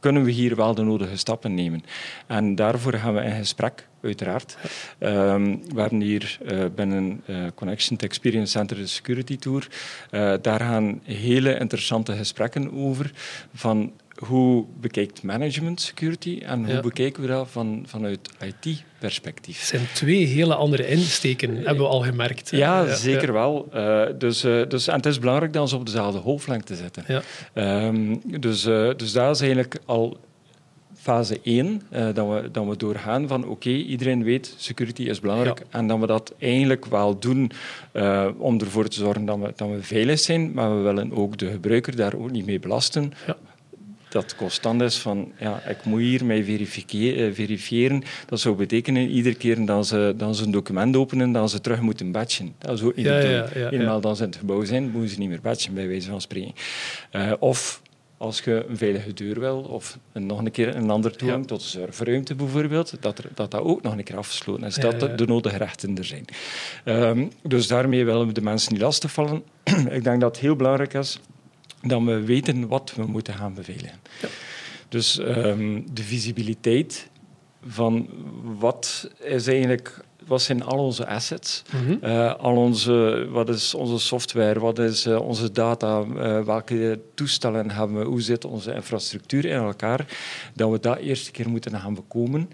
kunnen 0.00 0.24
we 0.24 0.30
hier 0.30 0.56
wel 0.56 0.74
de 0.74 0.82
nodige 0.82 1.16
stappen 1.16 1.54
nemen. 1.54 1.82
En 2.26 2.54
daarvoor 2.54 2.92
gaan 2.92 3.14
we 3.14 3.20
in 3.20 3.36
gesprek 3.36 3.88
uiteraard. 4.02 4.56
Um, 4.98 5.62
we 5.74 5.80
hebben 5.80 6.00
hier 6.00 6.38
uh, 6.52 6.64
binnen 6.74 7.22
uh, 7.26 7.36
Connection 7.54 7.96
to 7.96 8.06
Experience 8.06 8.50
Center 8.52 8.76
de 8.76 8.86
Security 8.86 9.36
Tour. 9.36 9.68
Uh, 10.10 10.34
daar 10.42 10.60
gaan 10.60 11.00
hele 11.04 11.58
interessante 11.58 12.12
gesprekken 12.12 12.72
over 12.72 13.12
van 13.54 13.92
hoe 14.14 14.64
bekijkt 14.80 15.22
management 15.22 15.80
security 15.80 16.40
en 16.44 16.70
hoe 16.72 16.80
bekijken 16.80 17.22
we 17.22 17.28
dat 17.28 17.48
van, 17.50 17.84
vanuit 17.86 18.30
IT-perspectief? 18.40 19.58
Het 19.58 19.66
zijn 19.66 19.86
twee 19.92 20.24
hele 20.24 20.54
andere 20.54 20.88
insteken, 20.88 21.56
hebben 21.56 21.76
we 21.76 21.86
al 21.86 22.00
gemerkt. 22.00 22.50
Ja, 22.50 22.84
ja 22.84 22.94
zeker 22.94 23.32
wel. 23.32 23.68
Uh, 23.74 24.02
dus, 24.18 24.40
dus, 24.40 24.88
en 24.88 24.96
het 24.96 25.06
is 25.06 25.18
belangrijk 25.18 25.52
dat 25.52 25.68
ze 25.68 25.76
op 25.76 25.86
dezelfde 25.86 26.20
golflengte 26.20 26.74
zitten. 26.74 27.04
Ja. 27.06 27.22
Um, 27.86 28.20
dus, 28.40 28.62
dus 28.96 29.12
dat 29.12 29.34
is 29.34 29.40
eigenlijk 29.40 29.78
al 29.84 30.18
fase 31.02 31.40
1, 31.42 31.82
uh, 31.92 32.04
dat, 32.14 32.28
we, 32.28 32.48
dat 32.52 32.66
we 32.66 32.76
doorgaan 32.76 33.28
van 33.28 33.42
oké, 33.42 33.50
okay, 33.52 33.72
iedereen 33.72 34.24
weet 34.24 34.54
security 34.56 35.02
is 35.02 35.20
belangrijk 35.20 35.62
en 35.70 35.86
dat 35.86 35.98
we 35.98 36.06
dat 36.06 36.34
eigenlijk 36.38 36.86
wel 36.86 37.18
doen 37.18 37.50
uh, 37.92 38.28
om 38.38 38.60
ervoor 38.60 38.88
te 38.88 38.96
zorgen 38.96 39.24
dat 39.24 39.38
we, 39.38 39.52
dat 39.56 39.68
we 39.68 39.82
veilig 39.82 40.20
zijn, 40.20 40.52
maar 40.52 40.76
we 40.76 40.82
willen 40.82 41.12
ook 41.12 41.38
de 41.38 41.50
gebruiker 41.50 41.96
daar 41.96 42.14
ook 42.14 42.30
niet 42.30 42.46
mee 42.46 42.58
belasten. 42.58 43.12
Ja. 43.26 43.36
dat 44.08 44.36
constant 44.36 44.82
is 44.82 44.98
van 44.98 45.32
ja, 45.38 45.62
ik 45.68 45.84
moet 45.84 46.00
hier 46.00 46.24
mij 46.24 46.44
verifiëren, 46.44 47.34
verifiëren. 47.34 48.02
Dat 48.26 48.40
zou 48.40 48.56
betekenen 48.56 49.08
iedere 49.08 49.34
keer 49.34 49.66
dat 49.66 49.86
ze, 49.86 50.14
dat 50.16 50.36
ze 50.36 50.44
een 50.44 50.50
document 50.50 50.96
openen, 50.96 51.32
dat 51.32 51.50
ze 51.50 51.60
terug 51.60 51.80
moeten 51.80 52.12
batchen. 52.12 52.54
Dat 52.58 52.72
is 52.72 52.82
ook 52.82 52.96
niet 52.96 53.06
ja, 53.06 53.18
ja, 53.54 53.70
Eenmaal 53.70 54.00
dat 54.00 54.16
ze 54.16 54.22
in 54.22 54.28
het 54.28 54.38
gebouw 54.38 54.64
zijn, 54.64 54.90
moeten 54.90 55.10
ze 55.10 55.18
niet 55.18 55.28
meer 55.28 55.40
batchen, 55.40 55.74
bij 55.74 55.88
wijze 55.88 56.10
van 56.10 56.20
spreken. 56.20 56.52
Uh, 57.12 57.32
of 57.38 57.82
als 58.22 58.40
je 58.40 58.64
een 58.68 58.76
veilige 58.76 59.12
deur 59.12 59.40
wil 59.40 59.60
of 59.60 59.98
nog 60.12 60.38
een 60.38 60.50
keer 60.50 60.76
een 60.76 60.90
ander 60.90 61.16
toegang 61.16 61.46
tot 61.46 61.60
de 61.60 61.66
serverruimte 61.66 62.34
bijvoorbeeld, 62.34 62.96
dat, 63.00 63.18
er, 63.18 63.30
dat 63.34 63.50
dat 63.50 63.60
ook 63.60 63.82
nog 63.82 63.92
een 63.92 64.04
keer 64.04 64.16
afgesloten 64.16 64.64
is, 64.64 64.74
dat 64.74 65.18
de 65.18 65.26
nodige 65.26 65.56
rechten 65.56 65.96
er 65.98 66.04
zijn. 66.04 66.24
Um, 66.84 67.30
dus 67.42 67.66
daarmee 67.66 68.04
willen 68.04 68.26
we 68.26 68.32
de 68.32 68.42
mensen 68.42 68.72
niet 68.72 68.82
lastigvallen. 68.82 69.42
Ik 69.98 70.04
denk 70.04 70.20
dat 70.20 70.34
het 70.34 70.38
heel 70.38 70.56
belangrijk 70.56 70.94
is 70.94 71.20
dat 71.82 72.02
we 72.02 72.20
weten 72.20 72.68
wat 72.68 72.92
we 72.96 73.06
moeten 73.06 73.34
gaan 73.34 73.54
beveiligen. 73.54 74.00
Dus 74.88 75.18
um, 75.18 75.86
de 75.92 76.02
visibiliteit 76.02 77.08
van 77.66 78.08
wat 78.58 79.10
is 79.20 79.46
eigenlijk 79.46 80.04
wat 80.26 80.42
zijn 80.42 80.62
al 80.62 80.78
onze 80.78 81.06
assets? 81.06 81.62
Mhm. 81.70 82.04
Eh, 82.04 82.34
al 82.34 82.56
onze, 82.56 83.26
wat 83.30 83.48
is 83.48 83.74
onze 83.74 83.98
software? 83.98 84.60
Wat 84.60 84.78
is 84.78 85.06
uh, 85.06 85.20
onze 85.20 85.52
data? 85.52 86.02
Uh, 86.02 86.44
welke 86.44 87.00
toestellen 87.14 87.70
hebben 87.70 87.98
we? 87.98 88.04
Hoe 88.04 88.20
zit 88.20 88.44
onze 88.44 88.74
infrastructuur 88.74 89.44
in 89.44 89.56
elkaar? 89.56 90.06
Dat 90.54 90.70
we 90.70 90.80
dat 90.80 90.98
eerst 90.98 91.26
een 91.26 91.32
keer 91.32 91.48
moeten 91.48 91.80
gaan 91.80 91.94
bekomen. 91.94 92.50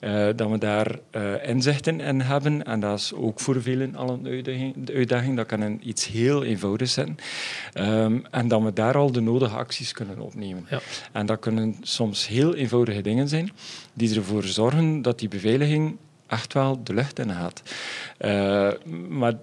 Ja. 0.00 0.32
dat 0.32 0.50
we 0.50 0.58
daar 0.58 0.98
inzichten 1.42 2.00
in 2.00 2.20
hebben. 2.20 2.64
En 2.64 2.80
dat 2.80 2.98
is 2.98 3.12
ook 3.14 3.40
voor 3.40 3.62
velen 3.62 3.96
al 3.96 4.10
een 4.10 4.26
uitdaging. 4.26 4.74
De 4.84 4.92
uitdaging. 4.92 5.36
Dat 5.36 5.46
kan 5.46 5.60
een 5.60 5.80
iets 5.88 6.06
heel 6.06 6.44
eenvoudig 6.44 6.88
zijn. 6.88 7.16
Um, 7.74 8.24
en 8.30 8.48
dat 8.48 8.62
we 8.62 8.72
daar 8.72 8.96
al 8.96 9.12
de 9.12 9.20
nodige 9.20 9.56
acties 9.56 9.92
kunnen 9.92 10.18
opnemen. 10.18 10.66
Ja. 10.70 10.80
En 11.12 11.26
dat 11.26 11.38
kunnen 11.38 11.76
soms 11.82 12.26
heel 12.26 12.54
eenvoudige 12.54 13.00
dingen 13.00 13.28
zijn 13.28 13.50
die 13.94 14.16
ervoor 14.16 14.42
zorgen 14.42 15.02
dat 15.02 15.18
die 15.18 15.28
beveiliging 15.28 15.96
echt 16.26 16.52
wel 16.52 16.80
de 16.84 16.94
lucht 16.94 17.18
in 17.18 17.30
gaat. 17.30 17.62
Uh, 18.20 18.70
maar 19.08 19.34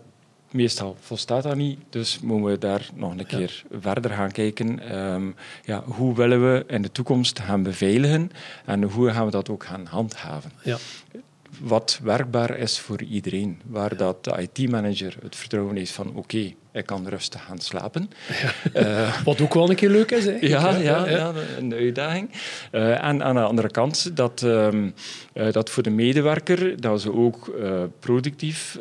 meestal 0.51 0.97
volstaat 0.99 1.43
dat 1.43 1.55
niet, 1.55 1.79
dus 1.89 2.19
moeten 2.19 2.51
we 2.51 2.57
daar 2.57 2.89
nog 2.93 3.11
een 3.17 3.25
keer 3.25 3.63
verder 3.79 4.11
gaan 4.11 4.31
kijken. 4.31 4.95
Um, 4.95 5.35
ja, 5.63 5.83
hoe 5.83 6.15
willen 6.15 6.53
we 6.53 6.63
in 6.67 6.81
de 6.81 6.91
toekomst 6.91 7.39
gaan 7.39 7.63
beveiligen 7.63 8.31
en 8.65 8.83
hoe 8.83 9.11
gaan 9.11 9.25
we 9.25 9.31
dat 9.31 9.49
ook 9.49 9.63
gaan 9.63 9.85
handhaven? 9.85 10.51
Ja 10.63 10.77
wat 11.59 11.99
werkbaar 12.03 12.57
is 12.57 12.79
voor 12.79 13.01
iedereen. 13.01 13.59
Waar 13.65 13.97
dat 13.97 14.23
de 14.23 14.47
IT-manager 14.49 15.17
het 15.21 15.35
vertrouwen 15.35 15.75
heeft 15.75 15.91
van 15.91 16.15
oké, 16.15 16.53
ik 16.73 16.85
kan 16.85 17.07
rustig 17.07 17.43
gaan 17.43 17.59
slapen. 17.59 18.09
Uh, 18.73 19.23
Wat 19.23 19.41
ook 19.41 19.53
wel 19.53 19.69
een 19.69 19.75
keer 19.75 19.89
leuk 19.89 20.11
is. 20.11 20.25
Hè? 20.25 20.37
Ja, 20.41 20.75
ja, 20.75 21.09
ja, 21.09 21.33
een 21.57 21.73
uitdaging. 21.73 22.29
Uh, 22.71 23.03
en 23.03 23.23
aan 23.23 23.35
de 23.35 23.41
andere 23.41 23.71
kant 23.71 24.15
dat, 24.15 24.41
um, 24.41 24.93
uh, 25.33 25.51
dat 25.51 25.69
voor 25.69 25.83
de 25.83 25.89
medewerker 25.89 26.81
dat 26.81 27.01
ze 27.01 27.13
ook 27.13 27.51
productief 27.99 28.77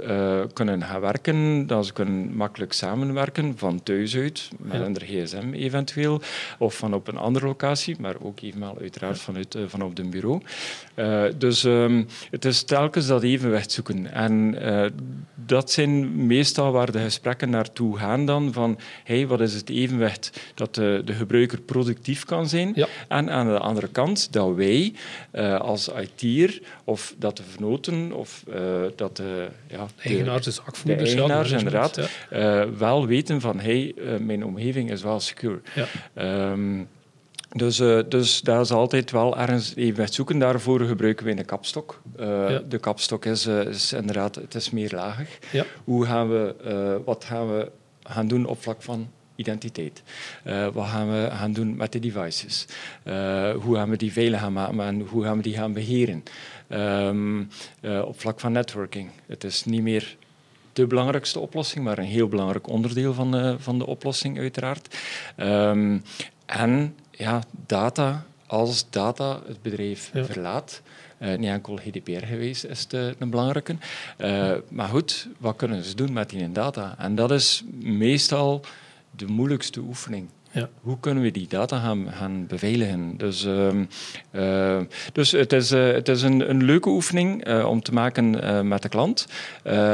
kunnen 0.52 0.82
gaan 0.82 1.00
werken, 1.00 1.66
dat 1.66 1.86
ze 1.86 1.92
kunnen 1.92 2.36
makkelijk 2.36 2.72
samenwerken 2.72 3.58
van 3.58 3.82
thuis 3.82 4.16
uit, 4.16 4.48
met 4.58 4.80
een 4.80 4.96
gsm 5.00 5.52
eventueel, 5.52 6.20
of 6.58 6.76
van 6.76 6.94
op 6.94 7.08
een 7.08 7.16
andere 7.16 7.46
locatie, 7.46 7.96
maar 8.00 8.14
ook 8.22 8.40
evenmaal 8.40 8.78
uiteraard 8.80 9.18
vanuit, 9.18 9.56
van 9.66 9.82
op 9.82 9.98
een 9.98 10.10
bureau. 10.10 10.42
dus 11.38 11.64
um, 11.64 12.06
het 12.30 12.44
is 12.44 12.62
telkens 12.62 13.06
dat 13.06 13.22
evenwicht 13.22 13.72
zoeken. 13.72 14.12
En 14.12 14.56
dat 15.34 15.70
zijn 15.70 16.26
meestal 16.26 16.72
waar 16.72 16.92
de 16.92 17.00
gesprekken 17.00 17.50
naartoe 17.50 17.79
naartoe 17.80 17.98
gaan 17.98 18.24
dan 18.26 18.52
van 18.52 18.78
hey, 19.04 19.26
wat 19.26 19.40
is 19.40 19.54
het 19.54 19.68
evenwicht 19.68 20.40
dat 20.54 20.74
de, 20.74 21.02
de 21.04 21.12
gebruiker 21.12 21.60
productief 21.60 22.24
kan 22.24 22.48
zijn? 22.48 22.74
En 23.08 23.30
aan 23.30 23.46
de 23.46 23.58
andere 23.58 23.88
kant 23.88 24.32
dat 24.32 24.54
wij 24.54 24.92
uh, 25.32 25.60
als 25.60 25.88
IT'er 25.88 26.60
of 26.84 27.14
dat 27.18 27.36
de 27.36 27.42
vernoten 27.42 28.12
of 28.12 28.44
uh, 28.48 28.56
dat 28.96 29.16
de, 29.16 29.48
ja, 29.66 29.86
de 29.96 30.08
eigenaars, 30.08 30.60
de 30.84 30.94
eigenaars 30.94 31.50
inderdaad, 31.50 31.98
uh, 32.32 32.62
wel 32.78 33.06
weten 33.06 33.40
van 33.40 33.60
hey, 33.60 33.94
mijn 34.20 34.44
omgeving 34.44 34.90
is 34.90 35.02
wel 35.02 35.20
secure. 35.20 35.60
Um, 36.18 36.88
dus, 37.52 37.80
uh, 37.80 38.00
dus 38.08 38.40
dat 38.40 38.64
is 38.64 38.70
altijd 38.70 39.10
wel 39.10 39.38
ergens 39.38 39.74
even 39.76 40.08
zoeken. 40.08 40.38
Daarvoor 40.38 40.80
gebruiken 40.80 41.26
we 41.26 41.30
een 41.30 41.44
kapstok. 41.44 42.00
Uh, 42.20 42.58
De 42.68 42.78
kapstok 42.78 43.24
is, 43.24 43.46
uh, 43.46 43.64
is, 43.64 43.92
inderdaad 43.92 44.34
het 44.34 44.54
is 44.54 44.70
meerlagig. 44.70 45.38
Ja. 45.52 45.64
Hoe 45.84 46.06
gaan 46.06 46.28
we, 46.28 46.54
wat 47.04 47.24
gaan 47.24 47.48
we 47.56 47.70
gaan 48.02 48.28
doen 48.28 48.46
op 48.46 48.62
vlak 48.62 48.82
van 48.82 49.10
identiteit? 49.36 50.02
wat 50.72 50.86
gaan 50.86 51.10
we 51.10 51.28
gaan 51.32 51.52
doen 51.52 51.76
met 51.76 51.92
de 51.92 51.98
devices? 51.98 52.66
hoe 53.62 53.74
gaan 53.74 53.90
we 53.90 53.96
die 53.96 54.12
veilig 54.12 54.40
gaan 54.40 54.52
maken 54.52 54.80
en 54.80 55.00
hoe 55.00 55.24
gaan 55.24 55.36
we 55.36 55.42
die 55.42 55.54
gaan 55.54 55.72
beheren? 55.72 56.22
Um, 56.68 57.48
op 58.04 58.20
vlak 58.20 58.40
van 58.40 58.52
networking. 58.52 59.10
Het 59.26 59.44
is 59.44 59.64
niet 59.64 59.82
meer 59.82 60.16
de 60.72 60.86
belangrijkste 60.86 61.38
oplossing, 61.38 61.84
maar 61.84 61.98
een 61.98 62.04
heel 62.04 62.28
belangrijk 62.28 62.68
onderdeel 62.68 63.14
van 63.14 63.30
de, 63.30 63.56
van 63.58 63.78
de 63.78 63.86
oplossing 63.86 64.38
uiteraard. 64.38 64.98
Um, 65.36 66.02
en 66.46 66.94
ja, 67.20 67.42
data, 67.66 68.24
als 68.46 68.90
data 68.90 69.40
het 69.46 69.62
bedrijf 69.62 70.10
verlaat, 70.14 70.82
uh, 71.18 71.36
niet 71.38 71.48
enkel 71.48 71.76
GDPR 71.76 72.26
geweest 72.26 72.64
is 72.64 72.86
de, 72.86 73.14
een 73.18 73.30
belangrijke. 73.30 73.76
Uh, 74.18 74.52
maar 74.68 74.88
goed, 74.88 75.28
wat 75.38 75.56
kunnen 75.56 75.84
ze 75.84 75.94
doen 75.94 76.12
met 76.12 76.30
die 76.30 76.52
data? 76.52 76.94
En 76.98 77.14
dat 77.14 77.30
is 77.30 77.64
meestal 77.80 78.60
de 79.10 79.26
moeilijkste 79.26 79.80
oefening. 79.80 80.28
Ja. 80.52 80.68
Hoe 80.80 81.00
kunnen 81.00 81.22
we 81.22 81.30
die 81.30 81.48
data 81.48 81.78
gaan, 81.78 82.12
gaan 82.12 82.46
beveiligen? 82.46 83.16
Dus, 83.16 83.44
uh, 83.44 84.80
dus 85.12 85.30
het 85.30 85.52
is, 85.52 85.72
uh, 85.72 85.92
het 85.92 86.08
is 86.08 86.22
een, 86.22 86.50
een 86.50 86.64
leuke 86.64 86.88
oefening 86.88 87.48
uh, 87.48 87.66
om 87.66 87.82
te 87.82 87.92
maken 87.92 88.30
met 88.68 88.82
de 88.82 88.88
klant. 88.88 89.26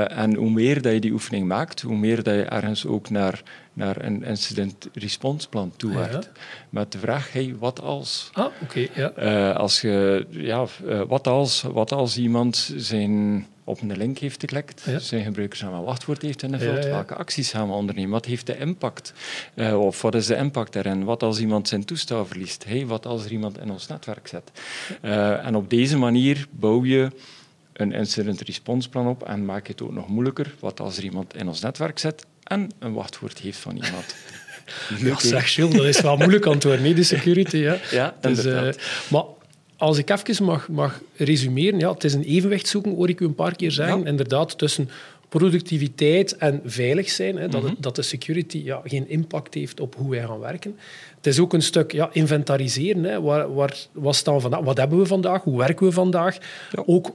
en 0.08 0.34
hoe 0.34 0.50
meer 0.50 0.82
dat 0.82 0.92
je 0.92 1.00
die 1.00 1.12
oefening 1.12 1.46
maakt, 1.46 1.80
hoe 1.80 1.96
meer 1.96 2.22
dat 2.22 2.34
je 2.34 2.44
ergens 2.44 2.86
ook 2.86 3.10
naar, 3.10 3.42
naar 3.72 4.04
een 4.04 4.24
incident 4.24 4.88
response 4.92 5.48
plan 5.48 5.72
toe 5.76 5.94
werkt. 5.94 6.30
Met 6.70 6.92
de 6.92 6.98
vraag, 6.98 7.32
hey, 7.32 7.54
wat 7.58 7.80
als? 7.80 8.30
Ah, 8.32 8.46
oké. 8.62 8.86
ja. 8.94 9.50
als 9.50 9.80
je, 9.80 10.26
ja, 10.30 10.66
wat 11.08 11.26
als, 11.26 11.62
wat 11.62 11.92
als 11.92 12.18
iemand 12.18 12.72
zijn 12.76 13.46
op 13.66 13.80
een 13.80 13.96
link 13.96 14.18
heeft 14.18 14.40
geklikt, 14.40 14.82
ja. 14.86 14.98
zijn 14.98 15.24
gebruikersnaam 15.24 15.74
en 15.74 15.82
wachtwoord 15.82 16.22
heeft 16.22 16.42
invuld, 16.42 16.84
ja, 16.84 16.90
welke 16.90 17.14
acties 17.14 17.50
gaan 17.50 17.68
we 17.68 17.74
ondernemen, 17.74 18.10
wat 18.10 18.24
heeft 18.24 18.46
de 18.46 18.58
impact, 18.58 19.12
uh, 19.54 19.80
of 19.80 20.02
wat 20.02 20.14
is 20.14 20.26
de 20.26 20.36
impact 20.36 20.72
daarin, 20.72 21.04
wat 21.04 21.22
als 21.22 21.40
iemand 21.40 21.68
zijn 21.68 21.84
toestel 21.84 22.26
verliest, 22.26 22.64
hey, 22.64 22.86
wat 22.86 23.06
als 23.06 23.24
er 23.24 23.30
iemand 23.30 23.58
in 23.58 23.70
ons 23.70 23.86
netwerk 23.86 24.26
zet. 24.26 24.50
Uh, 25.02 25.46
en 25.46 25.54
op 25.54 25.70
deze 25.70 25.96
manier 25.98 26.46
bouw 26.50 26.84
je 26.84 27.10
een 27.72 27.92
incident 27.92 28.40
response 28.40 28.88
plan 28.88 29.06
op 29.06 29.22
en 29.22 29.44
maak 29.44 29.66
je 29.66 29.72
het 29.72 29.82
ook 29.82 29.92
nog 29.92 30.08
moeilijker, 30.08 30.54
wat 30.60 30.80
als 30.80 30.96
er 30.96 31.04
iemand 31.04 31.36
in 31.36 31.48
ons 31.48 31.60
netwerk 31.60 31.98
zet 31.98 32.26
en 32.42 32.70
een 32.78 32.92
wachtwoord 32.92 33.38
heeft 33.38 33.58
van 33.58 33.74
iemand. 33.74 34.14
Ja, 34.98 35.18
zeg 35.18 35.52
Gilles, 35.52 35.74
dat 35.74 35.84
is 35.84 36.00
wel 36.00 36.16
moeilijk 36.16 36.46
antwoord, 36.46 36.80
niet 36.80 36.96
de 36.96 37.02
security. 37.02 37.56
Ja, 37.56 37.76
ja 37.90 38.14
dus, 38.20 38.44
uh, 38.44 38.68
maar 39.08 39.22
als 39.76 39.98
ik 39.98 40.10
even 40.10 40.44
mag, 40.44 40.68
mag 40.68 41.00
resumeren, 41.16 41.78
ja, 41.78 41.92
het 41.92 42.04
is 42.04 42.14
een 42.14 42.22
evenwicht 42.22 42.68
zoeken, 42.68 42.94
hoor 42.94 43.08
ik 43.08 43.20
u 43.20 43.24
een 43.24 43.34
paar 43.34 43.56
keer 43.56 43.70
zeggen. 43.70 44.06
Inderdaad, 44.06 44.58
tussen 44.58 44.88
productiviteit 45.28 46.36
en 46.36 46.60
veilig 46.64 47.08
zijn. 47.08 47.36
Hè, 47.36 47.48
dat, 47.48 47.62
mhm. 47.62 47.74
dat 47.78 47.96
de 47.96 48.02
security 48.02 48.62
ja, 48.64 48.80
geen 48.84 49.08
impact 49.08 49.54
heeft 49.54 49.80
op 49.80 49.94
hoe 49.94 50.10
wij 50.10 50.24
gaan 50.24 50.38
werken. 50.38 50.76
Het 51.16 51.26
is 51.26 51.38
ook 51.38 51.52
een 51.52 51.62
stuk 51.62 51.92
ja, 51.92 52.08
inventariseren. 52.12 53.04
Hè, 53.04 53.20
waar, 53.20 53.54
waar, 53.54 53.76
wat, 53.92 54.16
staan 54.16 54.40
vandaag, 54.40 54.60
wat 54.60 54.76
hebben 54.76 54.98
we 54.98 55.06
vandaag? 55.06 55.42
Hoe 55.42 55.58
werken 55.58 55.86
we 55.86 55.92
vandaag? 55.92 56.38
Ook 56.86 57.10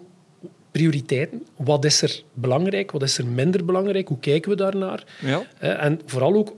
prioriteiten. 0.71 1.45
Wat 1.55 1.85
is 1.85 2.01
er 2.01 2.23
belangrijk? 2.33 2.91
Wat 2.91 3.01
is 3.01 3.17
er 3.17 3.25
minder 3.25 3.65
belangrijk? 3.65 4.07
Hoe 4.07 4.19
kijken 4.19 4.49
we 4.49 4.57
daarnaar? 4.57 5.03
Ja. 5.19 5.43
En 5.59 6.01
vooral 6.05 6.33
ook 6.33 6.55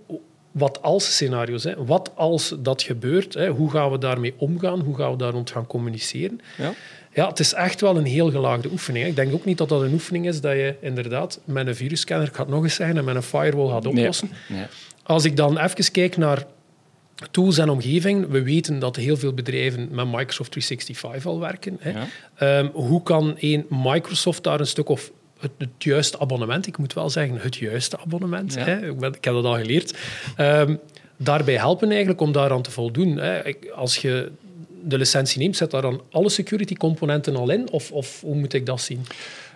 wat 0.54 0.82
als 0.82 1.14
scenario's. 1.14 1.64
Hè. 1.64 1.86
Wat 1.86 2.12
als 2.16 2.56
dat 2.60 2.82
gebeurt? 2.82 3.34
Hè. 3.34 3.50
Hoe 3.50 3.72
gaan 3.72 3.92
we 3.92 3.98
daarmee 3.98 4.34
omgaan? 4.38 4.80
Hoe 4.80 4.96
gaan 4.96 5.12
we 5.12 5.18
daar 5.18 5.32
rond 5.32 5.52
gaan 5.52 5.68
communiceren? 5.68 6.42
Ja. 6.58 6.74
Ja, 7.14 7.28
het 7.28 7.40
is 7.40 7.54
echt 7.54 7.82
wel 7.82 7.98
een 7.98 8.06
heel 8.06 8.32
gelaagde 8.32 8.70
oefening. 8.72 9.06
Ik 9.06 9.16
denk 9.16 9.34
ook 9.34 9.46
niet 9.46 9.58
dat 9.58 9.70
dat 9.70 9.82
een 9.82 9.94
oefening 9.94 10.28
is 10.28 10.42
dat 10.42 10.52
je 10.52 10.76
inderdaad 10.82 11.40
met 11.46 11.68
een 11.68 11.76
virusscanner, 11.76 12.28
ik 12.28 12.36
ga 12.36 12.42
het 12.42 12.52
nog 12.52 12.64
eens 12.64 12.76
zeggen, 12.76 12.98
en 12.98 13.04
met 13.04 13.16
een 13.16 13.24
firewall 13.24 13.70
gaat 13.70 13.86
oplossen. 13.86 14.30
Nee. 14.48 14.66
Als 15.04 15.26
ik 15.26 15.38
dan 15.38 15.58
even 15.58 15.92
kijk 15.92 16.18
naar 16.18 16.46
tools 17.32 17.58
en 17.58 17.70
omgeving. 17.70 18.28
We 18.30 18.44
weten 18.44 18.80
dat 18.80 18.96
heel 18.96 19.18
veel 19.18 19.34
bedrijven 19.34 19.88
met 19.92 20.06
Microsoft 20.06 20.52
365 20.52 21.26
al 21.26 21.40
werken. 21.40 21.78
Hè. 21.80 21.94
Ehm, 22.36 22.70
hoe 22.74 23.04
kan 23.04 23.38
één 23.38 23.66
Microsoft 23.70 24.44
daar 24.44 24.60
een 24.60 24.68
stuk 24.68 24.90
of 24.90 25.12
het, 25.58 25.70
juiste 25.78 26.20
abonnement. 26.20 26.68
Ik 26.68 26.78
moet 26.78 26.94
wel 26.94 27.10
zeggen, 27.10 27.38
het 27.42 27.56
juiste 27.56 28.00
abonnement. 28.00 28.56
Hè? 28.56 28.90
Ik, 28.90 29.02
ik, 29.02 29.24
heb 29.24 29.34
dat 29.34 29.46
al 29.46 29.58
geleerd. 29.58 29.98
Um, 30.38 30.80
daarbij 31.18 31.58
helpen 31.58 31.90
eigenlijk 31.90 32.22
om 32.22 32.32
daaraan 32.32 32.62
te 32.62 32.72
voldoen. 32.72 33.18
Hè? 33.18 33.42
Als 33.76 33.98
je 33.98 34.32
de 34.84 34.98
licentie 34.98 35.40
neemt, 35.40 35.58
zet 35.58 35.72
daar 35.72 35.82
dan 35.82 36.02
alle 36.12 36.30
security 36.30 36.76
componenten 36.76 37.36
al 37.36 37.50
in? 37.50 37.72
Of, 37.72 37.92
of 37.92 38.22
hoe 38.22 38.36
moet 38.36 38.54
ik 38.54 38.66
dat 38.66 38.82
zien? 38.82 39.06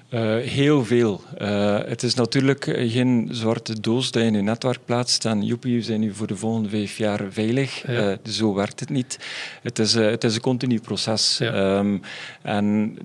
Uh, 0.09 0.37
heel 0.37 0.85
veel. 0.85 1.21
Uh, 1.41 1.79
het 1.85 2.03
is 2.03 2.13
natuurlijk 2.13 2.63
geen 2.77 3.27
zwarte 3.31 3.79
doos 3.79 4.11
dat 4.11 4.21
je 4.21 4.27
in 4.27 4.33
je 4.33 4.41
netwerk 4.41 4.79
plaatst 4.85 5.25
en 5.25 5.43
joepie, 5.43 5.75
we 5.75 5.81
zijn 5.81 5.99
nu 5.99 6.13
voor 6.13 6.27
de 6.27 6.35
volgende 6.35 6.69
vijf 6.69 6.97
jaar 6.97 7.25
veilig. 7.29 7.87
Ja. 7.87 8.09
Uh, 8.09 8.17
zo 8.23 8.53
werkt 8.53 8.79
het 8.79 8.89
niet. 8.89 9.19
Het 9.61 9.79
is, 9.79 9.93
het 9.93 10.23
is 10.23 10.35
een 10.35 10.41
continu 10.41 10.79
proces. 10.79 11.37
Ja. 11.37 11.77
Um, 11.77 12.01
en 12.41 12.97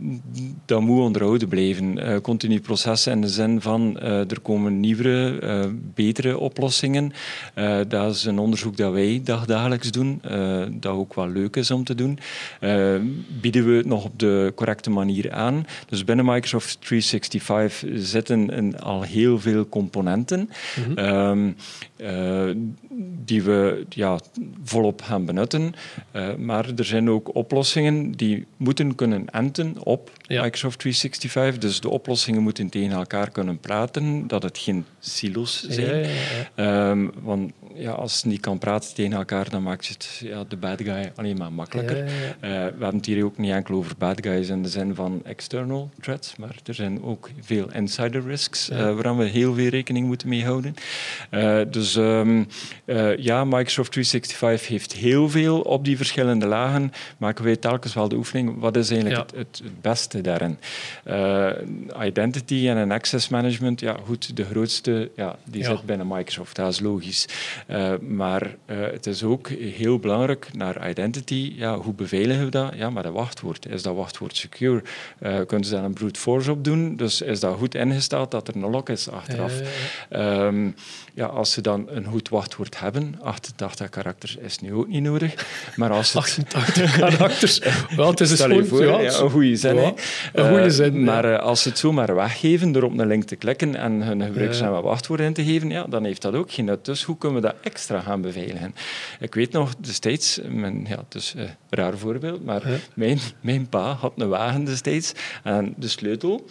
dat 0.65 0.81
moet 0.81 1.01
onderhouden 1.01 1.49
blijven. 1.49 2.21
continu 2.21 2.61
proces 2.61 3.07
in 3.07 3.21
de 3.21 3.29
zin 3.29 3.61
van 3.61 4.01
er 4.01 4.41
komen 4.43 4.81
nieuwere, 4.81 5.71
betere 5.95 6.39
oplossingen. 6.39 7.13
dat 7.89 8.15
is 8.15 8.25
een 8.25 8.39
onderzoek 8.39 8.77
dat 8.77 8.93
wij 8.93 9.21
dagdagelijks 9.25 9.91
doen, 9.91 10.21
dat 10.71 10.93
ook 10.93 11.15
wel 11.15 11.29
leuk 11.29 11.57
is 11.57 11.71
om 11.71 11.85
te 11.85 11.95
doen. 11.95 12.19
bieden 13.41 13.67
we 13.67 13.73
het 13.73 13.87
nog 13.87 14.05
op 14.05 14.19
de 14.19 14.53
correcte 14.55 14.91
manier 14.91 15.33
aan? 15.33 15.67
Dus 15.89 16.05
binnen 16.05 16.25
Microsoft 16.25 16.79
365 17.01 17.89
zitten 17.95 18.51
in 18.51 18.81
al 18.81 19.03
heel 19.03 19.39
veel 19.41 19.69
componenten 19.69 20.51
mm 20.87 20.97
-hmm. 20.97 21.55
uh, 21.97 22.51
die 23.25 23.43
we 23.43 23.87
ja, 23.89 24.19
volop 24.65 25.03
gaan 25.03 25.25
benutten. 25.25 25.75
Uh, 26.13 26.35
maar 26.35 26.71
er 26.77 26.85
zijn 26.85 27.11
ook 27.11 27.35
oplossingen 27.35 28.13
die 28.13 28.47
moeten 28.57 28.95
kunnen 28.95 29.27
enten 29.31 29.75
op 29.85 30.11
ja. 30.33 30.43
Microsoft 30.43 30.79
365. 30.79 31.59
Dus 31.59 31.81
de 31.81 31.89
oplossingen 31.89 32.43
moeten 32.43 32.69
tegen 32.69 32.93
elkaar 32.93 33.31
kunnen 33.31 33.59
praten, 33.59 34.27
dat 34.27 34.43
het 34.43 34.59
geen 34.59 34.85
silos 35.01 35.67
zijn. 35.69 36.09
Ja, 36.57 36.91
um, 36.91 37.13
want 37.23 37.53
ja, 37.75 37.91
als 37.91 38.15
het 38.15 38.25
niet 38.25 38.41
kan 38.41 38.59
praten 38.59 38.95
tegen 38.95 39.13
elkaar, 39.13 39.51
dan 39.51 39.63
maakt 39.63 39.89
het 39.89 40.21
ja, 40.25 40.45
de 40.49 40.57
bad 40.57 40.83
guy 40.83 41.13
alleen 41.17 41.37
maar 41.37 41.53
makkelijker. 41.53 42.05
Uh, 42.05 42.11
we 42.41 42.47
hebben 42.47 42.97
het 42.97 43.07
hier 43.07 43.25
ook 43.25 43.39
niet 43.39 43.51
enkel 43.51 43.75
over 43.75 43.95
bad 43.99 44.19
guys 44.23 44.49
in 44.49 44.63
de 44.63 44.69
zin 44.69 44.95
van 44.95 45.21
external 45.25 45.91
threats, 46.01 46.37
maar 46.37 46.57
er 46.65 46.75
zijn 46.75 47.03
ook 47.03 47.31
veel 47.41 47.73
insider 47.73 48.23
risks 48.27 48.71
uh, 48.71 48.77
waar 49.01 49.17
we 49.17 49.25
heel 49.25 49.55
veel 49.55 49.69
rekening 49.69 50.07
moeten 50.07 50.29
mee 50.29 50.45
houden. 50.45 50.75
Uh, 51.31 51.61
dus 51.71 51.95
um, 51.95 52.47
ja, 53.17 53.45
Microsoft 53.45 53.93
365 53.93 54.69
heeft 54.69 54.93
heel 54.93 55.29
veel 55.29 55.61
op 55.61 55.85
die 55.85 55.97
verschillende 55.97 56.47
lagen. 56.47 56.93
Maken 57.17 57.45
wij 57.45 57.57
telkens 57.57 57.95
wel 57.95 58.09
de 58.09 58.17
oefening, 58.17 58.61
wat 58.61 58.77
is 58.77 58.91
eigenlijk 58.91 59.21
het, 59.21 59.39
het, 59.39 59.61
het, 59.65 59.81
beste 59.81 60.21
daarin? 60.23 60.59
identity 62.03 62.69
en 62.69 62.91
access 62.91 63.29
management, 63.29 63.81
ja 63.81 63.97
goed, 64.05 64.37
de 64.37 64.45
grootste 64.45 65.11
ja, 65.17 65.37
die 65.45 65.65
zit 65.65 65.85
binnen 65.85 66.07
Microsoft, 66.07 66.57
dat 66.57 66.73
is 66.73 66.81
logisch. 66.81 67.27
Uh, 67.71 67.93
maar 67.99 68.43
uh, 68.43 68.77
het 68.81 69.07
is 69.07 69.23
ook 69.23 69.49
heel 69.49 69.99
belangrijk 69.99 70.49
naar 70.53 70.89
identity. 70.89 71.53
Ja, 71.57 71.77
hoe 71.77 71.95
beveiligen 71.95 72.45
we 72.45 72.51
dat? 72.51 72.73
Ja, 72.77 72.91
maar 72.91 73.03
dat 73.03 73.13
wachtwoord. 73.13 73.67
Is 73.67 73.83
dat 73.83 73.95
wachtwoord 73.95 74.37
secure? 74.37 74.83
Kunnen 75.21 75.65
ze 75.65 75.75
daar 75.75 75.85
een 75.85 75.93
brute 75.93 76.21
force 76.21 76.51
op 76.51 76.65
doen? 76.65 76.97
Dus 76.97 77.21
is 77.21 77.41
dat 77.41 77.57
goed 77.57 77.75
ingesteld 77.75 78.31
dat 78.31 78.49
er 78.49 78.57
een 78.57 78.71
lock 78.71 78.89
is 78.89 79.09
achteraf? 79.09 79.61
Um, 80.11 80.75
ja, 81.15 81.27
als 81.27 81.53
ze 81.53 81.61
dan 81.61 81.89
een 81.89 82.05
goed 82.05 82.29
wachtwoord 82.29 82.81
hebben, 82.81 83.19
88 83.23 83.89
karakters 83.89 84.37
is 84.37 84.59
nu 84.59 84.75
ook 84.75 84.89
niet 84.89 85.03
nodig. 85.03 85.47
Maar 85.77 85.91
als 85.91 86.13
het... 86.13 86.23
88 86.23 86.97
karakters? 86.97 87.61
Wel, 87.97 88.11
het 88.11 88.21
is 88.21 88.29
dus 88.29 88.41
gewoon... 88.41 88.67
Voor, 88.67 88.85
ja, 88.85 89.01
ja, 89.01 89.19
een 89.19 89.31
goede 89.31 89.57
zin. 89.57 89.75
Ja, 89.75 89.95
een 90.33 90.49
goede 90.49 90.71
zin. 90.71 90.97
Uh, 90.97 91.05
maar 91.05 91.25
uh, 91.25 91.39
als 91.39 91.63
ze 91.63 91.69
het 91.69 91.79
zomaar 91.79 92.15
weggeven 92.15 92.73
door 92.73 92.83
op 92.83 92.99
een 92.99 93.07
link 93.07 93.25
te 93.25 93.37
klikken 93.37 93.75
en 93.75 94.03
hun 94.03 94.23
gebruikersnaam 94.23 94.75
en 94.75 94.83
wachtwoord 94.83 95.21
in 95.21 95.33
te 95.33 95.45
geven, 95.45 95.71
ja, 95.71 95.85
dan 95.85 96.05
heeft 96.05 96.23
dat 96.23 96.35
ook 96.35 96.53
geen 96.53 96.65
nut. 96.65 96.85
Dus 96.85 97.03
hoe 97.03 97.19
kunnen 97.19 97.41
we 97.41 97.47
dat 97.47 97.57
extra 97.63 98.01
gaan 98.01 98.21
beveiligen? 98.21 98.75
Ik 99.21 99.35
weet 99.35 99.53
nog 99.53 99.75
destijds, 99.77 100.41
mijn, 100.49 100.87
ja, 100.89 100.97
het 100.97 101.15
is 101.15 101.35
een 101.37 101.49
raar 101.71 101.99
voorbeeld, 101.99 102.45
maar 102.45 102.63
mijn, 102.95 103.19
mijn 103.41 103.69
pa 103.69 103.93
had 103.93 104.13
een 104.17 104.29
wagen 104.29 104.65
destijds 104.65 105.13
en 105.43 105.75
de 105.77 105.89
sleutel 105.89 106.47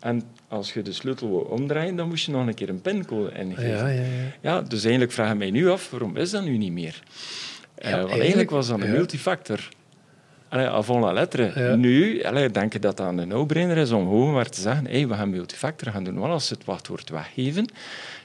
en 0.00 0.22
als 0.48 0.72
je 0.72 0.82
de 0.82 0.92
sleutel 0.92 1.28
wil 1.28 1.38
omdraaien, 1.38 1.96
dan 1.96 2.08
moest 2.08 2.26
je 2.26 2.32
nog 2.32 2.46
een 2.46 2.54
keer 2.54 2.68
een 2.68 2.80
pincode 2.80 3.32
ingeven. 3.32 3.68
Ja, 3.68 3.88
ja, 3.88 4.02
ja. 4.02 4.32
ja, 4.40 4.60
dus 4.60 4.82
eigenlijk 4.82 5.12
vraag 5.12 5.30
ik 5.30 5.38
mij 5.38 5.50
nu 5.50 5.68
af, 5.68 5.90
waarom 5.90 6.16
is 6.16 6.30
dat 6.30 6.44
nu 6.44 6.56
niet 6.56 6.72
meer? 6.72 7.02
Ja, 7.76 7.88
uh, 7.88 8.02
want 8.02 8.18
eigenlijk 8.18 8.50
was 8.50 8.68
dat 8.68 8.80
een 8.80 8.90
multifactor. 8.90 9.68
Allee, 10.48 10.66
avant 10.66 11.04
la 11.04 11.12
lettre. 11.12 11.76
Nu 11.76 12.22
allee, 12.22 12.50
denk 12.50 12.72
je 12.72 12.78
dat 12.78 12.96
dat 12.96 13.08
een 13.08 13.28
no-brainer 13.28 13.76
is 13.76 13.90
om 13.90 14.04
gewoon 14.04 14.32
maar 14.32 14.48
te 14.48 14.60
zeggen 14.60 14.86
hey, 14.86 15.08
we 15.08 15.14
gaan 15.14 15.30
multifactor 15.30 15.92
gaan 15.92 16.04
doen. 16.04 16.20
Wel 16.20 16.30
als 16.30 16.46
ze 16.46 16.54
het 16.54 16.64
wachtwoord 16.64 17.10
weggeven, 17.10 17.70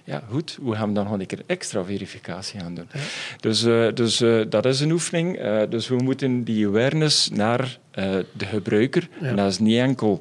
ja, 0.04 0.24
goed, 0.30 0.58
we 0.62 0.76
gaan 0.76 0.94
dan 0.94 1.04
nog 1.04 1.20
een 1.20 1.26
keer 1.26 1.42
extra 1.46 1.84
verificatie 1.84 2.60
gaan 2.60 2.76
doen. 2.76 2.88
Ja. 2.94 3.00
Dus, 3.40 3.64
uh, 3.64 3.94
dus 3.94 4.22
uh, 4.22 4.46
dat 4.50 4.66
is 4.66 4.80
een 4.80 4.92
oefening. 4.92 5.40
Uh, 5.40 5.62
dus 5.70 5.88
we 5.88 5.96
moeten 5.96 6.44
die 6.44 6.68
awareness 6.68 7.30
naar 7.30 7.78
de 8.38 8.46
gebruiker, 8.46 9.10
ja. 9.20 9.28
en 9.28 9.36
dat 9.36 9.52
is 9.52 9.60
niet 9.60 9.78
enkel 9.78 10.20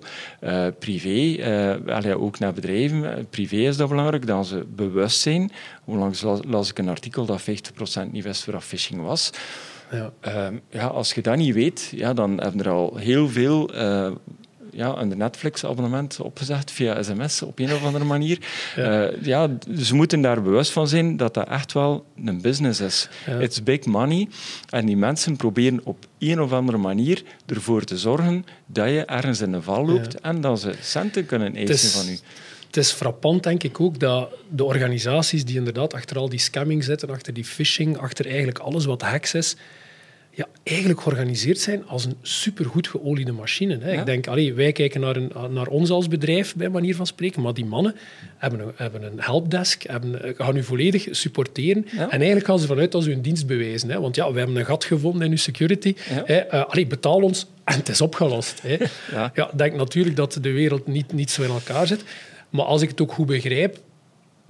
privé, 0.79 1.43
allee, 1.87 2.19
ook 2.19 2.39
naar 2.39 2.53
bedrijven. 2.53 3.27
Privé 3.31 3.57
is 3.57 3.77
dat 3.77 3.89
belangrijk, 3.89 4.27
dat 4.27 4.47
ze 4.47 4.67
bewust 4.75 5.21
zijn. 5.21 5.53
Onlangs 5.85 6.21
las, 6.21 6.41
las 6.47 6.71
ik 6.71 6.79
een 6.79 6.89
artikel 6.89 7.25
dat 7.25 7.41
50% 7.41 7.45
niet 8.11 8.25
wist 8.25 8.45
wat 8.45 8.65
phishing 8.65 9.03
was. 9.03 9.31
Ja. 9.93 10.12
Uh, 10.27 10.59
ja, 10.71 10.87
als 10.87 11.12
je 11.12 11.23
dat 11.23 11.37
niet 11.37 11.55
weet, 11.55 11.93
ja, 11.95 12.12
dan 12.12 12.41
hebben 12.41 12.61
er 12.65 12.71
al 12.71 12.97
heel 12.97 13.29
veel 13.29 13.75
uh, 13.75 14.11
ja, 14.73 14.97
een 14.97 15.19
Netflix-abonnement 15.19 16.21
opgezegd 16.21 16.71
via 16.71 17.02
sms 17.02 17.43
op 17.43 17.59
een 17.59 17.73
of 17.73 17.85
andere 17.85 18.04
manier. 18.04 18.39
Ja. 18.76 19.11
Uh, 19.11 19.23
ja, 19.23 19.49
ze 19.78 19.95
moeten 19.95 20.21
daar 20.21 20.43
bewust 20.43 20.73
van 20.73 20.89
zijn 20.89 21.17
dat 21.17 21.35
dat 21.35 21.49
echt 21.49 21.73
wel 21.73 22.04
een 22.25 22.41
business 22.41 22.80
is. 22.80 23.08
Ja. 23.26 23.39
It's 23.39 23.63
big 23.63 23.85
money. 23.85 24.28
En 24.69 24.87
die 24.87 24.97
mensen 24.97 25.37
proberen 25.37 25.80
op 25.85 26.06
een 26.19 26.41
of 26.41 26.52
andere 26.52 26.78
manier 26.78 27.23
ervoor 27.47 27.85
te 27.85 27.99
zorgen 27.99 28.47
dat 28.67 28.89
je 28.89 29.04
ergens 29.04 29.41
in 29.41 29.52
de 29.52 29.63
val 29.63 29.87
loopt 29.87 30.21
en 30.21 30.41
dat 30.41 30.61
ze 30.61 30.75
centen 30.80 31.26
kunnen 31.26 31.56
eisen 31.56 31.91
van 31.91 32.08
u. 32.08 32.19
Het 32.67 32.76
is 32.76 32.91
frappant, 32.91 33.43
denk 33.43 33.63
ik 33.63 33.80
ook, 33.80 33.99
dat 33.99 34.28
de 34.49 34.65
organisaties 34.65 35.45
die 35.45 35.56
inderdaad 35.56 35.95
achter 35.95 36.17
al 36.17 36.28
die 36.28 36.39
scamming 36.39 36.85
zitten, 36.85 37.11
achter 37.11 37.35
die 37.35 37.45
phishing, 37.45 37.99
achter 37.99 38.26
eigenlijk 38.26 38.58
alles 38.58 38.85
wat 38.85 39.02
hacks 39.02 39.35
is, 39.35 39.56
ja, 40.34 40.47
eigenlijk 40.62 41.00
georganiseerd 41.00 41.58
zijn 41.58 41.86
als 41.86 42.04
een 42.04 42.16
supergoed 42.23 42.88
geoliede 42.88 43.32
machine. 43.32 43.78
Hè. 43.80 43.92
Ik 43.92 44.06
denk, 44.06 44.26
allee, 44.26 44.54
wij 44.54 44.73
kijken 44.73 45.00
naar, 45.00 45.16
een, 45.16 45.32
naar 45.50 45.66
ons 45.66 45.90
als 45.90 46.08
bedrijf, 46.08 46.54
bij 46.56 46.68
manier 46.68 46.97
van 46.97 47.06
spreken, 47.06 47.42
maar 47.42 47.54
die 47.54 47.64
mannen 47.64 47.95
hebben 48.36 48.60
een, 48.60 48.73
hebben 48.76 49.02
een 49.02 49.21
helpdesk, 49.21 49.82
hebben, 49.82 50.34
gaan 50.36 50.56
u 50.56 50.62
volledig 50.62 51.06
supporteren. 51.10 51.86
En 51.88 52.10
eigenlijk 52.10 52.47
gaan 52.47 52.58
ze 52.58 52.66
vanuit 52.66 52.95
als 52.95 53.06
u 53.06 53.12
een 53.12 53.23
dienst 53.23 53.47
bewijzen. 53.47 53.90
Hè. 53.90 54.00
Want 54.00 54.16
ja, 54.16 54.32
we 54.32 54.38
hebben 54.38 54.56
een 54.56 54.64
gat 54.64 54.84
gevonden 54.84 55.23
in 55.23 55.30
uw 55.30 55.36
security. 55.36 55.95
Hè. 55.99 56.54
Uh, 56.54 56.64
allee, 56.64 56.86
betaal 56.86 57.21
ons 57.21 57.47
en 57.64 57.76
het 57.76 57.88
is 57.88 58.00
opgelost. 58.00 58.62
Hè. 58.62 58.76
Ja. 59.10 59.32
ik 59.34 59.58
denk 59.58 59.75
natuurlijk 59.75 60.16
dat 60.16 60.38
de 60.40 60.52
wereld 60.52 60.86
niet, 60.86 61.12
niet 61.12 61.30
zo 61.30 61.42
in 61.42 61.50
elkaar 61.50 61.86
zit. 61.86 62.04
Maar 62.50 62.64
als 62.64 62.82
ik 62.82 62.88
het 62.88 63.00
ook 63.00 63.12
goed 63.12 63.26
begrijp, 63.26 63.78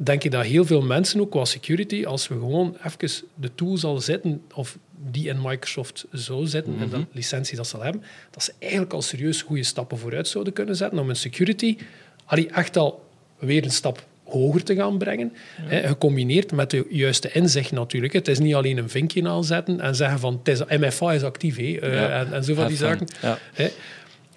denk 0.04 0.24
ik 0.24 0.30
dat 0.30 0.44
heel 0.44 0.64
veel 0.64 0.82
mensen 0.82 1.20
ook 1.20 1.30
qua 1.30 1.44
security, 1.44 2.04
als 2.04 2.28
we 2.28 2.34
gewoon 2.34 2.76
even 2.86 3.26
de 3.34 3.54
tools 3.54 3.84
al 3.84 4.00
zetten, 4.00 4.42
of 4.54 4.78
die 5.10 5.28
in 5.28 5.38
Microsoft 5.42 6.06
zo 6.14 6.44
zetten, 6.44 6.74
en 6.80 6.88
de 6.88 6.96
mhm. 6.96 7.06
licentie 7.12 7.56
dat 7.56 7.66
ze 7.66 7.76
al 7.76 7.82
hebben, 7.82 8.02
dat 8.30 8.42
ze 8.42 8.52
eigenlijk 8.58 8.92
al 8.92 9.02
serieus 9.02 9.42
goede 9.42 9.62
stappen 9.62 9.98
vooruit 9.98 10.28
zouden 10.28 10.52
kunnen 10.52 10.76
zetten 10.76 10.98
om 10.98 11.06
hun 11.06 11.16
security 11.16 11.76
allee, 12.24 12.48
echt 12.50 12.76
al 12.76 13.04
weer 13.38 13.64
een 13.64 13.70
stap 13.70 14.06
hoger 14.24 14.62
te 14.62 14.74
gaan 14.74 14.98
brengen. 14.98 15.32
Hè, 15.60 15.88
gecombineerd 15.88 16.52
met 16.52 16.70
de 16.70 16.86
juiste 16.88 17.32
inzicht 17.32 17.72
natuurlijk. 17.72 18.12
Het 18.12 18.28
is 18.28 18.38
niet 18.38 18.54
alleen 18.54 18.78
een 18.78 18.90
vinkje 18.90 19.28
aanzetten 19.28 19.80
en 19.80 19.94
zeggen 19.94 20.18
van 20.18 20.40
het 20.42 20.48
is, 20.48 20.78
MFA 20.78 21.12
is 21.12 21.22
actief 21.22 21.56
hè, 21.56 21.62
uh, 21.62 22.20
en, 22.20 22.32
en, 22.32 22.44
zo 22.44 22.54
van 22.54 22.66
die 22.66 22.76
zaken. 22.76 23.06
Hè. 23.52 23.68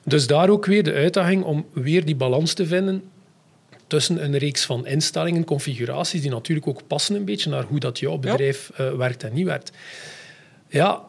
Dus 0.03 0.27
daar 0.27 0.49
ook 0.49 0.65
weer 0.65 0.83
de 0.83 0.93
uitdaging 0.93 1.43
om 1.43 1.65
weer 1.73 2.05
die 2.05 2.15
balans 2.15 2.53
te 2.53 2.65
vinden 2.65 3.03
tussen 3.87 4.23
een 4.23 4.37
reeks 4.37 4.65
van 4.65 4.87
instellingen, 4.87 5.43
configuraties, 5.43 6.21
die 6.21 6.31
natuurlijk 6.31 6.67
ook 6.67 6.87
passen 6.87 7.15
een 7.15 7.25
beetje 7.25 7.49
naar 7.49 7.63
hoe 7.63 7.79
dat 7.79 7.99
jouw 7.99 8.17
bedrijf 8.17 8.71
ja. 8.77 8.85
uh, 8.85 8.93
werkt 8.93 9.23
en 9.23 9.33
niet 9.33 9.45
werkt. 9.45 9.71
Ja, 10.69 11.01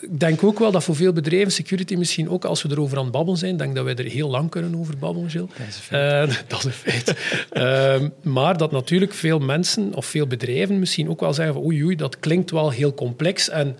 ik 0.00 0.20
denk 0.20 0.44
ook 0.44 0.58
wel 0.58 0.70
dat 0.70 0.84
voor 0.84 0.96
veel 0.96 1.12
bedrijven 1.12 1.52
security 1.52 1.94
misschien 1.94 2.30
ook, 2.30 2.44
als 2.44 2.62
we 2.62 2.70
erover 2.70 2.96
aan 2.96 3.02
het 3.02 3.12
babbelen 3.12 3.38
zijn, 3.38 3.56
denk 3.56 3.74
dat 3.74 3.84
wij 3.84 3.94
er 3.94 4.04
heel 4.04 4.30
lang 4.30 4.50
kunnen 4.50 4.76
over 4.78 4.98
babbelen, 4.98 5.30
Gilles. 5.30 5.50
Dat 5.56 5.66
is 5.66 5.76
een 5.76 5.82
feit. 5.82 6.28
Uh, 6.28 6.36
dat 6.48 6.58
is 6.58 6.64
een 6.64 6.72
feit. 6.72 7.14
uh, 7.52 8.08
maar 8.22 8.56
dat 8.56 8.72
natuurlijk 8.72 9.14
veel 9.14 9.38
mensen 9.38 9.94
of 9.94 10.06
veel 10.06 10.26
bedrijven 10.26 10.78
misschien 10.78 11.10
ook 11.10 11.20
wel 11.20 11.34
zeggen 11.34 11.54
van 11.54 11.64
oei, 11.64 11.84
oei, 11.84 11.96
dat 11.96 12.18
klinkt 12.18 12.50
wel 12.50 12.70
heel 12.70 12.94
complex 12.94 13.48
en 13.48 13.76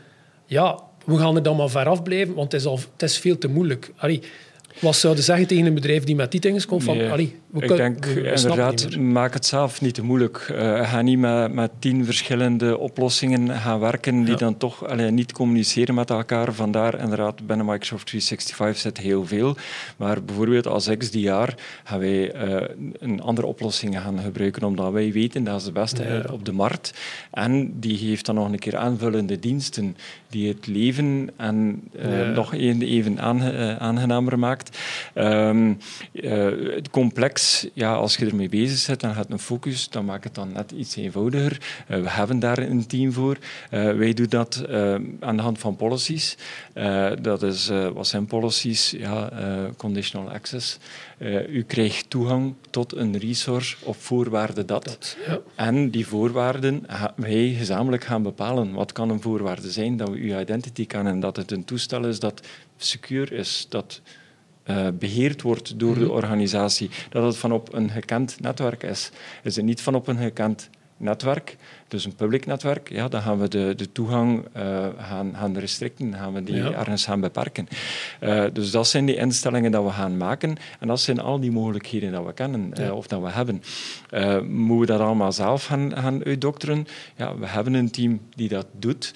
ja, 0.47 0.79
we 1.05 1.19
gaan 1.19 1.37
er 1.37 1.43
dan 1.43 1.57
maar 1.57 1.71
ver 1.71 1.88
af 1.88 2.01
want 2.35 2.53
het 2.53 2.61
is, 2.61 2.67
al, 2.67 2.81
het 2.93 3.03
is 3.03 3.19
veel 3.19 3.38
te 3.38 3.49
moeilijk. 3.49 3.93
Allee, 3.97 4.23
wat 4.81 4.97
zouden 4.97 5.25
zeggen 5.25 5.47
tegen 5.47 5.67
een 5.67 5.75
bedrijf 5.75 6.05
die 6.05 6.14
met 6.14 6.31
die 6.31 6.40
dingen 6.40 6.67
komt? 6.67 6.85
Van, 6.85 7.11
allee, 7.11 7.38
ik 7.62 7.77
denk 7.77 8.07
inderdaad, 8.07 8.97
maak 8.97 9.35
het 9.35 9.47
zelf 9.47 9.81
niet 9.81 9.95
te 9.95 10.05
moeilijk. 10.05 10.49
Uh, 10.53 10.90
ga 10.90 11.03
niet 11.03 11.19
met, 11.19 11.53
met 11.53 11.71
tien 11.79 12.05
verschillende 12.05 12.79
oplossingen 12.79 13.49
gaan 13.49 13.81
werken 13.81 14.25
die 14.25 14.37
dan 14.37 14.57
toch 14.57 14.88
allee, 14.88 15.11
niet 15.11 15.33
communiceren 15.33 15.95
met 15.95 16.11
elkaar. 16.11 16.53
Vandaar 16.53 16.99
inderdaad, 17.01 17.47
binnen 17.47 17.67
Microsoft 17.67 18.07
365 18.07 18.83
zit 18.83 18.99
heel 18.99 19.27
veel. 19.27 19.57
Maar 19.97 20.23
bijvoorbeeld 20.23 20.67
als 20.67 20.90
XDR 20.99 21.53
gaan 21.85 21.99
wij 21.99 22.35
uh, 22.35 22.62
een 22.99 23.21
andere 23.21 23.47
oplossing 23.47 23.99
gaan 23.99 24.19
gebruiken, 24.19 24.62
omdat 24.62 24.93
wij 24.93 25.12
weten 25.12 25.45
dat 25.45 25.61
is 25.61 25.64
de 25.64 25.73
beste 25.73 26.25
op 26.33 26.45
de 26.45 26.53
markt. 26.53 26.93
En 27.31 27.81
die 27.81 27.97
geeft 27.99 28.27
dan 28.27 28.35
nog 28.35 28.53
een 28.53 28.59
keer 28.59 28.77
aanvullende 28.77 29.38
diensten 29.38 29.97
die 30.29 30.49
het 30.49 30.67
leven 30.67 31.31
en, 31.37 31.83
uh, 31.97 32.29
nog 32.29 32.55
even 32.55 33.21
aangenamer 33.81 34.38
maakt. 34.38 34.79
Um, 35.14 35.79
het 36.75 36.90
complex, 36.90 37.44
ja, 37.73 37.95
als 37.95 38.17
je 38.17 38.27
ermee 38.27 38.49
bezig 38.49 38.87
bent, 38.87 39.01
dan 39.01 39.15
gaat 39.15 39.31
een 39.31 39.39
focus, 39.39 39.89
dan 39.89 40.05
maakt 40.05 40.25
het 40.25 40.35
dan 40.35 40.53
net 40.53 40.71
iets 40.71 40.97
eenvoudiger. 40.97 41.61
Uh, 41.91 42.01
we 42.01 42.11
hebben 42.11 42.39
daar 42.39 42.59
een 42.59 42.87
team 42.87 43.13
voor. 43.13 43.39
Uh, 43.71 43.93
wij 43.93 44.15
doen 44.15 44.27
dat 44.29 44.65
uh, 44.69 44.95
aan 45.21 45.37
de 45.37 45.43
hand 45.43 45.59
van 45.59 45.77
policies. 45.77 46.37
dat 47.23 47.43
is, 47.43 47.71
wat 47.95 48.07
zijn 48.07 48.27
policies? 48.27 48.91
Ja, 48.91 49.31
conditional 49.77 50.31
access. 50.31 50.79
u 51.49 51.63
krijgt 51.63 52.11
toegang 52.11 52.55
tot 52.71 52.95
een 52.95 53.19
resource 53.19 53.77
op 53.83 53.97
voorwaarde 53.97 54.65
dat. 54.65 54.85
dat 54.85 55.17
ja. 55.27 55.41
En 55.55 55.91
die 55.91 56.07
voorwaarden 56.07 56.87
wij 57.17 57.55
gezamenlijk 57.59 58.05
gaan 58.05 58.23
bepalen. 58.23 58.73
Wat 58.73 58.93
kan 58.93 59.11
een 59.11 59.21
voorwaarde 59.21 59.71
zijn? 59.71 59.97
Dat 59.97 60.09
we 60.09 60.17
uw 60.17 60.39
identity 60.39 60.87
kan 60.87 61.07
en 61.07 61.21
dat 61.21 61.37
het 61.37 61.51
een 61.51 61.65
toestel 61.65 62.07
is 62.07 62.19
dat 62.19 62.47
secure 62.77 63.37
is, 63.37 63.67
dat 63.69 64.01
uh, 64.66 64.87
beheerd 64.98 65.42
wordt 65.42 65.79
door 65.79 65.94
de 65.94 66.05
mhm. 66.05 66.11
organisatie, 66.11 66.90
dat 67.11 67.24
het 67.24 67.37
van 67.37 67.53
op 67.53 67.72
een 67.72 67.90
gekend 67.90 68.40
netwerk 68.40 68.83
is. 68.83 69.11
Is 69.42 69.57
het 69.57 69.64
niet 69.64 69.81
van 69.81 69.94
op 69.94 70.07
een 70.07 70.18
gekend 70.18 70.70
netwerk, 70.96 71.57
dus 71.88 72.05
een 72.05 72.14
public 72.14 72.46
netwerk, 72.46 72.90
ja, 72.90 73.09
dan 73.09 73.22
gaan 73.22 73.38
we 73.38 73.48
de, 73.48 73.72
de 73.77 73.92
toegang 73.92 74.44
uh, 74.57 74.87
gaan, 74.98 75.35
gaan 75.37 75.59
restricten, 75.59 76.14
gaan 76.14 76.33
we 76.33 76.42
die 76.42 76.74
ergens 76.74 77.05
gaan 77.05 77.20
beperken. 77.20 77.68
Uh, 78.20 78.44
dus 78.53 78.70
dat 78.70 78.88
zijn 78.88 79.05
die 79.05 79.16
instellingen 79.16 79.70
dat 79.70 79.85
we 79.85 79.90
gaan 79.90 80.16
maken 80.16 80.57
en 80.81 80.88
dat 80.88 81.00
zijn 81.00 81.20
al 81.20 81.40
die 81.40 81.50
mogelijkheden 81.50 82.12
dat 82.12 82.24
we 82.24 82.33
kennen 82.33 82.92
of 82.92 83.07
dat 83.07 83.20
we 83.20 83.31
hebben. 83.31 83.62
moeten 84.48 84.79
we 84.79 84.87
dat 84.87 85.00
allemaal 85.00 85.33
zelf 85.33 85.64
gaan, 85.64 85.92
gaan 85.96 86.24
uitdokteren? 86.24 86.87
Ja, 87.16 87.38
we 87.38 87.46
hebben 87.46 87.74
een 87.74 87.90
team 87.90 88.20
die 88.35 88.48
dat 88.48 88.66
doet 88.79 89.14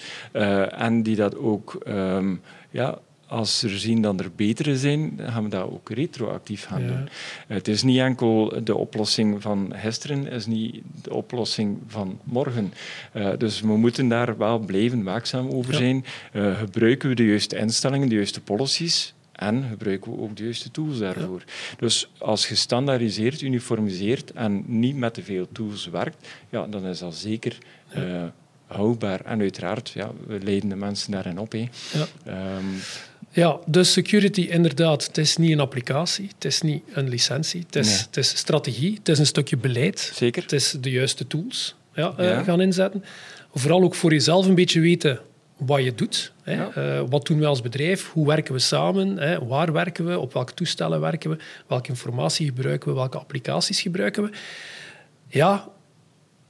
en 0.71 1.03
die 1.03 1.15
dat 1.15 1.37
ook 1.37 1.77
um, 1.87 2.41
ja, 2.69 2.99
als 3.29 3.61
we 3.61 3.79
zien 3.79 4.01
dat 4.01 4.19
er 4.19 4.31
betere 4.35 4.77
zijn, 4.77 5.15
dan 5.15 5.31
gaan 5.31 5.43
we 5.43 5.49
dat 5.49 5.63
ook 5.63 5.89
retroactief 5.89 6.65
gaan 6.65 6.87
doen. 6.87 7.09
Het 7.47 7.67
is 7.67 7.83
niet 7.83 7.99
enkel 7.99 8.63
de 8.63 8.75
oplossing 8.75 9.41
van 9.41 9.73
gisteren, 9.75 10.23
het 10.23 10.33
is 10.33 10.45
niet 10.45 10.81
de 11.01 11.13
oplossing 11.13 11.77
van 11.87 12.19
morgen. 12.23 12.73
Uh, 13.13 13.29
dus 13.37 13.61
we 13.61 13.77
moeten 13.77 14.07
daar 14.07 14.37
wel 14.37 14.59
blijven 14.59 15.03
waakzaam 15.03 15.49
over 15.49 15.73
zijn. 15.73 16.05
Uh, 16.33 16.57
gebruiken 16.57 17.09
we 17.09 17.15
de 17.15 17.25
juiste 17.25 17.57
instellingen, 17.57 18.09
de 18.09 18.15
juiste 18.15 18.41
policies, 18.41 19.13
en 19.31 19.65
gebruiken 19.69 20.11
we 20.11 20.21
ook 20.21 20.37
de 20.37 20.43
juiste 20.43 20.71
tools 20.71 20.99
daarvoor. 20.99 21.43
Dus 21.77 22.09
als 22.17 22.47
je 22.47 22.55
standaardiseert, 22.55 23.41
uniformiseert 23.41 24.31
en 24.31 24.63
niet 24.65 24.95
met 24.95 25.13
te 25.13 25.23
veel 25.23 25.47
tools 25.51 25.85
werkt, 25.85 26.27
ja, 26.49 26.67
dan 26.67 26.85
is 26.85 26.99
dat 26.99 27.15
zeker 27.15 27.57
uh, 27.97 28.23
houdbaar. 28.67 29.21
En 29.25 29.39
uiteraard, 29.39 29.89
ja, 29.89 30.11
we 30.27 30.39
leiden 30.43 30.69
de 30.69 30.75
mensen 30.75 31.11
daarin 31.11 31.39
op. 31.39 31.51
Hè. 31.51 31.69
Ja. 31.93 32.55
Um, 32.57 32.65
ja, 33.31 33.59
dus 33.65 33.91
security 33.91 34.41
inderdaad, 34.41 35.07
het 35.07 35.17
is 35.17 35.37
niet 35.37 35.51
een 35.51 35.59
applicatie, 35.59 36.29
het 36.33 36.45
is 36.45 36.61
niet 36.61 36.83
een 36.93 37.09
licentie, 37.09 37.63
het 37.65 37.75
is, 37.75 38.01
het 38.01 38.17
is 38.17 38.37
strategie, 38.37 38.95
het 38.97 39.09
is 39.09 39.19
een 39.19 39.25
stukje 39.25 39.57
beleid. 39.57 40.11
Zeker. 40.13 40.41
Het 40.41 40.51
is 40.51 40.75
de 40.81 40.91
juiste 40.91 41.27
tools 41.27 41.75
ja, 41.93 42.13
eh, 42.17 42.43
gaan 42.43 42.61
inzetten. 42.61 43.03
Vooral 43.53 43.83
ook 43.83 43.95
voor 43.95 44.11
jezelf 44.11 44.45
een 44.45 44.55
beetje 44.55 44.79
weten 44.79 45.19
wat 45.57 45.83
je 45.83 45.95
doet. 45.95 46.33
Hè. 46.43 46.99
Uh, 46.99 47.03
wat 47.09 47.27
doen 47.27 47.39
we 47.39 47.45
als 47.45 47.61
bedrijf? 47.61 48.09
Hoe 48.09 48.27
werken 48.27 48.53
we 48.53 48.59
samen? 48.59 49.17
Hè? 49.17 49.45
Waar 49.45 49.71
werken 49.71 50.05
we? 50.05 50.19
Op 50.19 50.33
welke 50.33 50.53
toestellen 50.53 50.99
werken 50.99 51.29
we? 51.29 51.37
Welke 51.67 51.89
informatie 51.89 52.45
gebruiken 52.45 52.89
we? 52.89 52.95
Welke 52.95 53.17
applicaties 53.17 53.81
gebruiken 53.81 54.23
we? 54.23 54.29
Ja, 55.27 55.69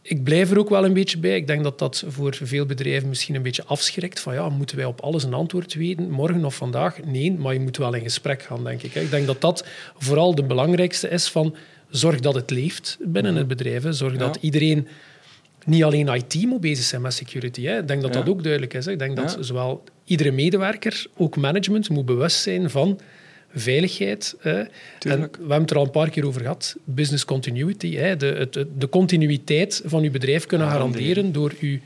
ik 0.09 0.23
blijf 0.23 0.51
er 0.51 0.59
ook 0.59 0.69
wel 0.69 0.85
een 0.85 0.93
beetje 0.93 1.17
bij. 1.17 1.35
Ik 1.35 1.47
denk 1.47 1.63
dat 1.63 1.79
dat 1.79 2.03
voor 2.07 2.37
veel 2.41 2.65
bedrijven 2.65 3.09
misschien 3.09 3.35
een 3.35 3.41
beetje 3.41 3.63
afschrikt. 3.65 4.19
Van 4.19 4.33
ja, 4.33 4.49
moeten 4.49 4.75
wij 4.75 4.85
op 4.85 5.01
alles 5.01 5.23
een 5.23 5.33
antwoord 5.33 5.73
weten, 5.73 6.09
morgen 6.09 6.45
of 6.45 6.55
vandaag? 6.55 7.03
Nee, 7.03 7.31
maar 7.31 7.53
je 7.53 7.59
moet 7.59 7.77
wel 7.77 7.93
in 7.93 8.01
gesprek 8.01 8.41
gaan, 8.41 8.63
denk 8.63 8.81
ik. 8.81 8.95
Ik 8.95 9.09
denk 9.09 9.27
dat 9.27 9.41
dat 9.41 9.65
vooral 9.97 10.35
de 10.35 10.43
belangrijkste 10.43 11.09
is 11.09 11.27
van 11.27 11.55
zorg 11.89 12.19
dat 12.19 12.35
het 12.35 12.49
leeft 12.49 12.97
binnen 12.99 13.35
het 13.35 13.47
bedrijf. 13.47 13.83
Zorg 13.89 14.17
dat 14.17 14.37
iedereen 14.41 14.87
niet 15.65 15.83
alleen 15.83 16.07
IT 16.07 16.45
moet 16.45 16.61
bezig 16.61 16.85
zijn 16.85 17.01
met 17.01 17.13
security. 17.13 17.63
Hè. 17.63 17.79
Ik 17.79 17.87
denk 17.87 18.01
dat 18.01 18.13
dat 18.13 18.29
ook 18.29 18.43
duidelijk 18.43 18.73
is. 18.73 18.87
Ik 18.87 18.99
denk 18.99 19.15
dat 19.15 19.37
zowel 19.39 19.83
iedere 20.03 20.31
medewerker, 20.31 21.05
ook 21.17 21.37
management, 21.37 21.89
moet 21.89 22.05
bewust 22.05 22.41
zijn 22.41 22.69
van 22.69 22.99
veiligheid. 23.55 24.35
en 24.41 24.69
we 24.99 25.09
hebben 25.39 25.61
het 25.61 25.71
er 25.71 25.77
al 25.77 25.85
een 25.85 25.91
paar 25.91 26.09
keer 26.09 26.25
over 26.25 26.41
gehad. 26.41 26.75
Business 26.83 27.25
continuity. 27.25 27.95
Hè, 27.95 28.17
de, 28.17 28.25
het, 28.25 28.65
de 28.77 28.89
continuïteit 28.89 29.81
van 29.85 30.03
uw 30.03 30.11
bedrijf 30.11 30.45
kunnen 30.45 30.69
garanderen 30.69 31.31
door 31.31 31.53
uw 31.59 31.77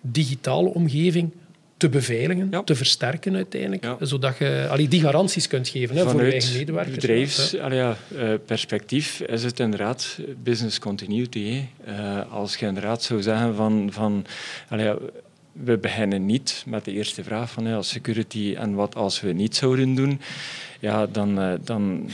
digitale 0.00 0.68
omgeving 0.68 1.30
te 1.76 1.88
beveiligen, 1.88 2.64
te 2.64 2.74
versterken 2.74 3.34
uiteindelijk, 3.34 3.86
zodat 4.00 4.38
je 4.38 4.66
allee, 4.70 4.88
die 4.88 5.00
garanties 5.00 5.48
kunt 5.48 5.68
geven 5.68 5.96
hè, 5.96 6.08
voor 6.08 6.24
je 6.24 6.32
eigen 6.32 6.56
medewerkers. 6.56 6.94
bedrijfsperspectief 6.94 9.20
is 9.20 9.42
het 9.42 9.60
inderdaad 9.60 10.18
business 10.42 10.78
continuity. 10.78 11.62
Uh, 11.88 12.32
als 12.32 12.56
je 12.56 12.66
inderdaad 12.66 13.02
zou 13.02 13.22
zeggen 13.22 13.54
van, 13.54 13.88
van 13.92 14.26
allee, 14.68 14.94
we 15.64 15.78
beginnen 15.78 16.26
niet 16.26 16.62
met 16.66 16.84
de 16.84 16.92
eerste 16.92 17.24
vraag 17.24 17.50
van 17.50 17.66
ja, 17.66 17.82
security 17.82 18.54
en 18.58 18.74
wat 18.74 18.94
als 18.94 19.20
we 19.20 19.32
niet 19.32 19.56
zouden 19.56 19.94
doen 19.94 20.20
ja, 20.80 21.06
dan, 21.06 21.40
uh, 21.40 21.52
dan 21.64 22.10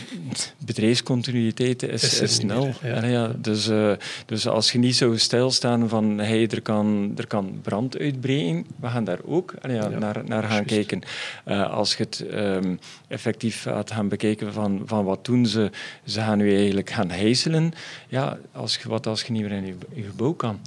bedrijfscontinuïteit 0.59 1.83
is, 1.83 2.21
is, 2.21 2.35
snel. 2.35 2.71
Ja. 2.83 3.05
ja. 3.05 3.33
dus, 3.37 3.69
uh, 3.69 3.93
dus 4.27 4.47
als 4.47 4.73
je 4.73 4.79
niet 4.79 4.97
zo 4.97 5.17
stilstaan 5.17 5.89
van 5.89 6.19
hey, 6.19 6.49
er, 6.49 6.63
kan, 6.63 7.13
er 7.17 7.27
kan 7.27 7.59
brand 7.63 7.99
uitbreken, 7.99 8.67
we 8.81 8.87
gaan 8.87 9.05
daar 9.05 9.19
ook 9.25 9.55
ja, 9.69 9.89
naar, 9.89 10.23
naar 10.27 10.43
gaan 10.43 10.65
kijken. 10.65 11.01
Uh, 11.47 11.71
als 11.71 11.95
je 11.95 12.03
het 12.03 12.25
um, 12.35 12.79
effectief 13.09 13.63
gaat 13.63 13.91
gaan 13.91 14.09
bekijken 14.09 14.53
van, 14.53 14.83
van 14.85 15.05
wat 15.05 15.25
doen 15.25 15.47
ze, 15.47 15.71
ze 16.05 16.21
gaan 16.21 16.39
nu 16.39 16.57
eigenlijk 16.57 16.91
gaan 16.91 17.11
hijselen. 17.11 17.73
Ja, 18.09 18.39
als 18.53 18.77
je, 18.77 18.89
wat 18.89 19.07
als 19.07 19.23
je 19.23 19.33
niet 19.33 19.43
meer 19.43 19.53
in 19.53 19.67
je, 19.67 19.75
je 19.95 20.03
gebouw 20.03 20.33
kan? 20.33 20.61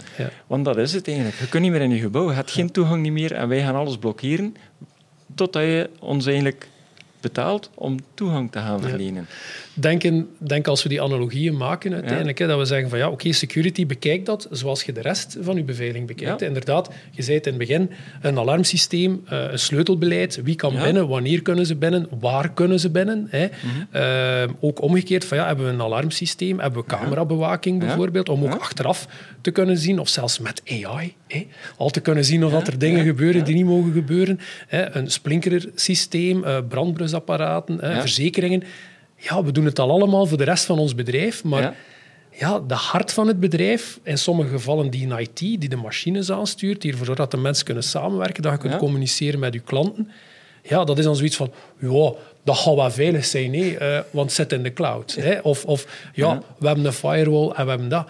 Want 0.47 0.65
dat 0.65 0.77
is 0.77 0.93
het 0.93 1.07
eigenlijk. 1.07 1.39
Je 1.39 1.49
kunt 1.49 1.63
niet 1.63 1.71
meer 1.71 1.81
in 1.81 1.89
je 1.89 1.99
gebouw, 1.99 2.29
je 2.29 2.35
hebt 2.35 2.51
geen 2.51 2.64
toegang 2.71 3.01
niet 3.01 3.11
meer 3.11 3.33
en 3.33 3.47
wij 3.47 3.61
gaan 3.61 3.75
alles 3.75 3.97
blokkeren 3.97 4.55
totdat 5.35 5.63
je 5.63 5.89
ons 5.99 6.25
eigenlijk 6.25 6.67
betaalt 7.25 7.69
om 7.75 7.99
toegang 8.13 8.51
te 8.51 8.59
gaan 8.59 8.81
verlenen. 8.81 9.27
Denken, 9.73 10.29
denk 10.37 10.67
als 10.67 10.83
we 10.83 10.89
die 10.89 11.01
analogieën 11.01 11.57
maken 11.57 11.93
uiteindelijk, 11.93 12.37
hè, 12.37 12.47
dat 12.47 12.57
we 12.57 12.65
zeggen 12.65 12.89
van 12.89 12.97
ja, 12.97 13.09
oké, 13.09 13.31
security, 13.31 13.85
bekijk 13.85 14.25
dat 14.25 14.47
zoals 14.51 14.83
je 14.83 14.91
de 14.91 15.01
rest 15.01 15.37
van 15.41 15.55
je 15.55 15.63
beveiliging 15.63 16.07
bekijkt. 16.07 16.41
Inderdaad, 16.41 16.89
je 17.11 17.21
zei 17.21 17.37
het 17.37 17.45
in 17.45 17.53
het 17.53 17.61
begin, 17.61 17.91
een 18.21 18.39
alarmsysteem, 18.39 19.23
uh, 19.31 19.51
een 19.51 19.59
sleutelbeleid, 19.59 20.41
wie 20.43 20.55
kan 20.55 20.75
binnen, 20.83 21.07
wanneer 21.07 21.41
kunnen 21.41 21.65
ze 21.65 21.75
binnen, 21.75 22.07
waar 22.19 22.51
kunnen 22.53 22.79
ze 22.79 22.89
binnen. 22.89 23.27
Hè. 23.29 23.47
Mhm. 23.47 23.97
Uh, 23.97 24.53
ook 24.59 24.81
omgekeerd 24.81 25.25
van 25.25 25.37
ja, 25.37 25.45
hebben 25.47 25.65
we 25.65 25.71
een 25.71 25.81
alarmsysteem, 25.81 26.59
hebben 26.59 26.81
we 26.81 26.87
camerabewaking 26.87 27.79
bijvoorbeeld, 27.79 28.29
om 28.29 28.43
ook 28.43 28.59
achteraf 28.59 29.07
te 29.41 29.51
kunnen 29.51 29.77
zien, 29.77 29.99
of 29.99 30.09
zelfs 30.09 30.39
met 30.39 30.61
AI, 30.65 31.15
al 31.77 31.89
te 31.89 31.99
kunnen 31.99 32.25
zien 32.25 32.45
of 32.45 32.51
dat 32.51 32.67
er 32.67 32.79
dingen 32.79 33.05
gebeuren 33.05 33.45
die 33.45 33.55
niet 33.55 33.65
mogen 33.65 33.91
gebeuren. 33.93 34.39
Hè. 34.67 34.95
Een 34.95 35.11
sprinklersysteem, 35.11 36.43
uh, 36.43 36.57
brandblusapparaten, 36.67 37.79
verzekeringen 37.79 38.63
ja, 39.17 39.43
we 39.43 39.51
doen 39.51 39.65
het 39.65 39.79
al 39.79 39.91
allemaal 39.91 40.25
voor 40.25 40.37
de 40.37 40.43
rest 40.43 40.65
van 40.65 40.79
ons 40.79 40.95
bedrijf, 40.95 41.43
maar 41.43 41.75
ja. 42.31 42.59
de 42.59 42.73
hart 42.73 43.13
van 43.13 43.27
het 43.27 43.39
bedrijf, 43.39 43.99
in 44.03 44.17
sommige 44.17 44.49
gevallen 44.49 44.89
die 44.89 45.01
in 45.01 45.19
IT, 45.19 45.39
die 45.39 45.69
de 45.69 45.75
machines 45.75 46.31
aanstuurt, 46.31 46.81
die 46.81 46.91
ervoor 46.91 47.05
zorgt 47.05 47.21
dat 47.21 47.31
de 47.31 47.37
mensen 47.37 47.65
kunnen 47.65 47.83
samenwerken, 47.83 48.43
dat 48.43 48.51
je 48.51 48.57
kunt 48.57 48.77
communiceren 48.77 49.39
met 49.39 49.53
je 49.53 49.59
klanten, 49.59 50.11
ja, 50.61 50.83
dat 50.83 50.97
is 50.97 51.05
dan 51.05 51.15
zoiets 51.15 51.35
van, 51.35 51.51
ja, 51.79 52.11
dat 52.43 52.57
gaat 52.57 52.75
wel 52.75 52.91
veilig 52.91 53.25
zijn, 53.25 53.51
nee, 53.51 53.79
uh, 53.79 53.99
want 54.11 54.31
zit 54.31 54.51
in 54.51 54.63
de 54.63 54.73
cloud. 54.73 55.15
Hè? 55.19 55.39
Of, 55.39 55.65
of 55.65 56.09
ja, 56.13 56.41
we 56.59 56.67
hebben 56.67 56.85
een 56.85 56.93
firewall 56.93 57.49
en 57.49 57.63
we 57.63 57.69
hebben 57.69 57.89
dat. 57.89 58.07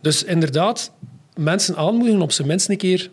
Dus 0.00 0.24
inderdaad, 0.24 0.92
mensen 1.34 1.76
aanmoedigen 1.76 2.22
op 2.22 2.32
zijn 2.32 2.48
minst 2.48 2.68
een 2.68 2.76
keer 2.76 3.10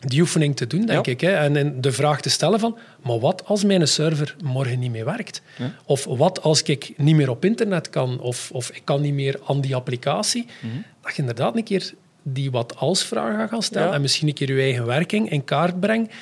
die 0.00 0.20
oefening 0.20 0.56
te 0.56 0.66
doen, 0.66 0.86
denk 0.86 1.06
ik. 1.06 1.20
Hè? 1.20 1.32
En, 1.32 1.80
de 1.80 1.92
vraag 1.92 2.20
te 2.20 2.30
stellen 2.30 2.60
van, 2.60 2.78
maar 3.02 3.18
wat 3.18 3.44
als 3.44 3.64
mijn 3.64 3.88
server 3.88 4.36
morgen 4.44 4.78
niet 4.78 4.90
meer 4.90 5.04
werkt? 5.04 5.42
Of 5.84 6.04
wat 6.04 6.42
als 6.42 6.62
ik 6.62 6.92
niet 6.96 7.16
meer 7.16 7.30
op 7.30 7.44
internet 7.44 7.90
kan? 7.90 8.20
Of, 8.20 8.50
of 8.52 8.70
ik 8.70 8.82
kan 8.84 9.00
niet 9.00 9.14
meer 9.14 9.40
aan 9.46 9.60
die 9.60 9.74
applicatie? 9.74 10.46
Mhm. 10.60 10.74
Dat 11.02 11.14
je 11.14 11.20
inderdaad 11.20 11.56
een 11.56 11.64
keer 11.64 11.92
die 12.22 12.50
wat 12.50 12.76
als 12.76 13.04
vraag 13.04 13.36
gaat 13.36 13.48
gaan 13.48 13.62
stellen 13.62 13.92
en 13.92 14.00
misschien 14.00 14.28
een 14.28 14.34
keer 14.34 14.54
je 14.54 14.62
eigen 14.62 14.86
werking 14.86 15.30
in 15.30 15.44
kaart 15.44 15.80
brengt. 15.80 16.12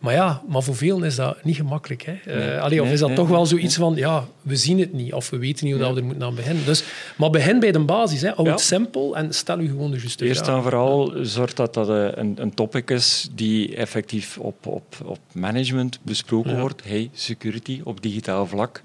Maar 0.00 0.14
ja, 0.14 0.42
maar 0.48 0.62
voor 0.62 0.76
velen 0.76 1.04
is 1.04 1.16
dat 1.16 1.44
niet 1.44 1.56
gemakkelijk. 1.56 2.02
Hè? 2.02 2.36
Nee, 2.36 2.58
allee, 2.58 2.82
of 2.82 2.90
is 2.90 2.98
dat 2.98 3.14
toch 3.14 3.28
wel 3.28 3.46
zoiets 3.46 3.76
van, 3.76 3.94
ja, 3.94 4.24
we 4.42 4.56
zien 4.56 4.78
het 4.78 4.92
niet 4.92 5.12
of 5.12 5.30
we 5.30 5.38
weten 5.38 5.64
niet 5.64 5.74
hoe 5.74 5.82
dat 5.82 5.94
we 5.94 6.00
er 6.00 6.06
moeten 6.06 6.24
aan 6.24 6.34
beginnen. 6.34 6.64
Dus, 6.64 6.84
maar 7.16 7.30
begin 7.30 7.60
bij 7.60 7.72
de 7.72 7.78
basis. 7.78 8.20
Hè. 8.20 8.30
Hou 8.34 8.48
het 8.48 8.60
simpel 8.60 9.16
en 9.16 9.34
stel 9.34 9.58
u 9.60 9.68
gewoon 9.68 9.90
de 9.90 9.98
juiste 9.98 10.24
Eerst 10.24 10.48
en 10.48 10.62
vooral 10.62 11.12
zorg 11.22 11.54
dat 11.54 11.74
dat 11.74 11.88
een, 11.88 12.34
een 12.36 12.54
topic 12.54 12.90
is 12.90 13.28
die 13.34 13.76
effectief 13.76 14.38
op, 14.38 14.66
op, 14.66 14.96
op 15.04 15.18
management 15.32 15.98
besproken 16.02 16.60
wordt. 16.60 16.84
Hey, 16.84 17.10
security 17.12 17.80
op 17.84 18.02
digitaal 18.02 18.46
vlak. 18.46 18.82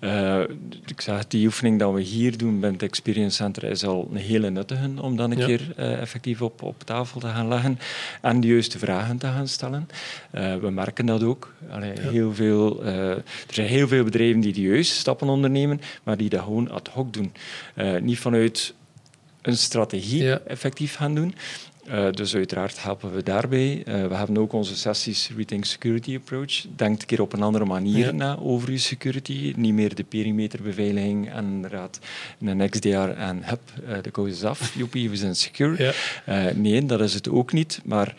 Uh, 0.00 0.40
ik 0.86 1.00
zeg, 1.00 1.26
die 1.26 1.46
oefening 1.46 1.78
dat 1.78 1.92
we 1.92 2.00
hier 2.00 2.38
doen 2.38 2.60
bij 2.60 2.70
het 2.70 2.82
Experience 2.82 3.36
Center 3.36 3.64
is 3.64 3.84
al 3.84 4.08
een 4.10 4.16
hele 4.16 4.50
nuttige 4.50 4.90
om 5.00 5.16
dan 5.16 5.30
een 5.30 5.46
keer 5.46 5.60
uh, 5.78 6.00
effectief 6.00 6.42
op, 6.42 6.62
op 6.62 6.82
tafel 6.82 7.20
te 7.20 7.26
gaan 7.26 7.48
leggen 7.48 7.78
en 8.20 8.40
de 8.40 8.46
juiste 8.46 8.78
vragen 8.78 9.18
te 9.18 9.26
gaan 9.26 9.48
stellen. 9.48 9.88
Uh, 10.58 10.64
we 10.64 10.70
merken 10.70 11.06
dat 11.06 11.22
ook. 11.22 11.54
Allee, 11.70 11.92
heel 12.00 12.34
veel, 12.34 12.84
er 12.84 13.22
zijn 13.50 13.66
heel 13.66 13.88
veel 13.88 14.04
bedrijven 14.04 14.40
die 14.40 14.60
juiste 14.60 14.94
stappen 14.94 15.28
ondernemen, 15.28 15.80
maar 16.02 16.16
die 16.16 16.28
dat 16.28 16.42
gewoon 16.42 16.70
ad 16.70 16.88
hoc 16.88 17.12
doen. 17.12 17.32
niet 18.00 18.18
vanuit 18.18 18.74
een 19.42 19.56
strategie 19.56 20.32
effectief 20.32 20.94
gaan 20.94 21.14
doen. 21.14 21.34
Uh, 21.90 22.10
dus 22.10 22.34
uiteraard 22.34 22.82
helpen 22.82 23.14
we 23.14 23.22
daarbij. 23.22 23.76
Uh, 23.78 24.06
we 24.06 24.14
hebben 24.14 24.38
ook 24.38 24.52
onze 24.52 24.76
sessies 24.76 25.30
Rethink 25.36 25.64
Security 25.64 26.16
Approach. 26.16 26.66
Denk 26.76 27.00
een 27.00 27.06
keer 27.06 27.20
op 27.20 27.32
een 27.32 27.42
andere 27.42 27.64
manier 27.64 28.06
ja. 28.06 28.12
na 28.12 28.38
over 28.38 28.70
je 28.70 28.78
security. 28.78 29.52
Niet 29.56 29.74
meer 29.74 29.94
de 29.94 30.04
perimeterbeveiliging 30.04 31.30
en 31.30 31.44
inderdaad 31.44 31.98
een 32.40 32.70
XDR 32.70 32.88
en 32.96 33.44
hup, 33.44 33.60
uh, 33.88 33.96
de 34.02 34.10
code 34.10 34.30
is 34.30 34.44
af. 34.44 34.74
Joepie, 34.76 35.10
we 35.10 35.16
zijn 35.16 35.36
secure. 35.36 35.94
Ja. 36.26 36.52
nee, 36.54 36.86
dat 36.86 37.00
is 37.00 37.14
het 37.14 37.28
ook 37.28 37.52
niet. 37.52 37.80
Maar 37.84 38.14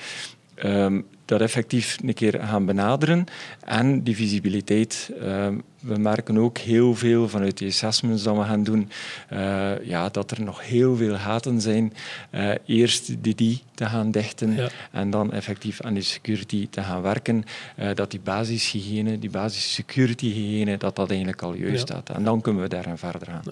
um, 0.63 1.06
dat 1.30 1.42
effectief 1.42 1.98
een 2.04 2.13
keer 2.13 2.39
gaan 2.44 2.65
benaderen. 2.65 3.26
En 3.65 4.04
die 4.04 4.15
visibiliteit. 4.15 5.12
Uh, 5.22 5.48
we 5.80 5.98
merken 5.98 6.38
ook 6.38 6.58
heel 6.58 6.96
veel 6.96 7.30
vanuit 7.30 7.58
die 7.58 7.68
assessments 7.68 8.24
dat 8.24 8.38
we 8.38 8.44
gaan 8.44 8.63
doen, 8.63 8.89
uh, 9.34 9.86
ja, 9.86 10.10
dat 10.10 10.32
er 10.32 10.44
nog 10.44 10.68
heel 10.68 10.96
veel 10.96 11.15
gaten 11.15 11.62
zijn. 11.62 11.94
Uh, 12.32 12.52
eerst 12.65 13.24
die, 13.24 13.36
die 13.36 13.62
te 13.76 13.86
gaan 13.86 14.12
dichten 14.12 14.58
en 14.92 15.10
dan 15.10 15.34
effectief 15.34 15.82
aan 15.82 15.94
die 15.94 16.04
security 16.04 16.68
te 16.70 16.82
gaan 16.82 17.02
werken. 17.02 17.44
Uh, 17.80 17.89
dat 17.94 18.12
die 18.12 18.20
basishygiëne, 18.20 19.20
die 19.20 19.30
basis 19.30 19.74
security 19.74 20.34
hygiëne, 20.34 20.78
dat 20.78 20.96
dat 20.96 21.10
eigenlijk 21.10 21.42
al 21.42 21.54
juist 21.54 21.88
ja. 21.88 21.96
staat. 21.96 22.10
En 22.10 22.24
dan 22.24 22.42
kunnen 22.42 22.62
we 22.62 22.70
daar 22.70 22.98
verder 22.98 23.28
gaan. 23.28 23.44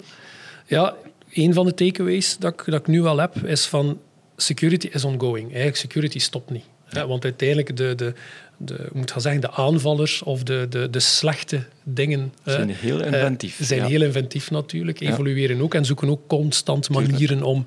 Ja, 0.66 0.94
een 1.32 1.54
van 1.54 1.66
de 1.66 1.74
takeaways 1.74 2.36
dat 2.38 2.52
ik, 2.52 2.62
dat 2.64 2.80
ik 2.80 2.86
nu 2.86 3.04
al 3.04 3.18
heb, 3.18 3.36
is 3.36 3.66
van 3.66 3.98
security 4.36 4.88
is 4.92 5.04
ongoing. 5.04 5.46
Eigenlijk, 5.46 5.76
security 5.76 6.18
stopt 6.18 6.50
niet. 6.50 6.64
Ja, 6.90 7.06
want 7.06 7.24
uiteindelijk 7.24 7.76
de, 7.76 7.94
de, 7.94 8.12
de, 8.56 8.88
moet 8.92 9.10
gaan 9.10 9.20
zeggen, 9.20 9.40
de 9.40 9.50
aanvallers 9.50 10.22
of 10.22 10.42
de, 10.42 10.66
de, 10.70 10.90
de 10.90 11.00
slechte 11.00 11.62
dingen 11.82 12.32
zijn 12.44 12.70
heel 12.70 13.00
inventief. 13.04 13.60
Uh, 13.60 13.66
zijn 13.66 13.84
heel 13.84 14.02
inventief 14.02 14.50
natuurlijk, 14.50 15.00
evolueren 15.00 15.60
ook 15.60 15.74
en 15.74 15.84
zoeken 15.84 16.10
ook 16.10 16.26
constant 16.26 16.90
manieren 16.90 17.42
om 17.42 17.66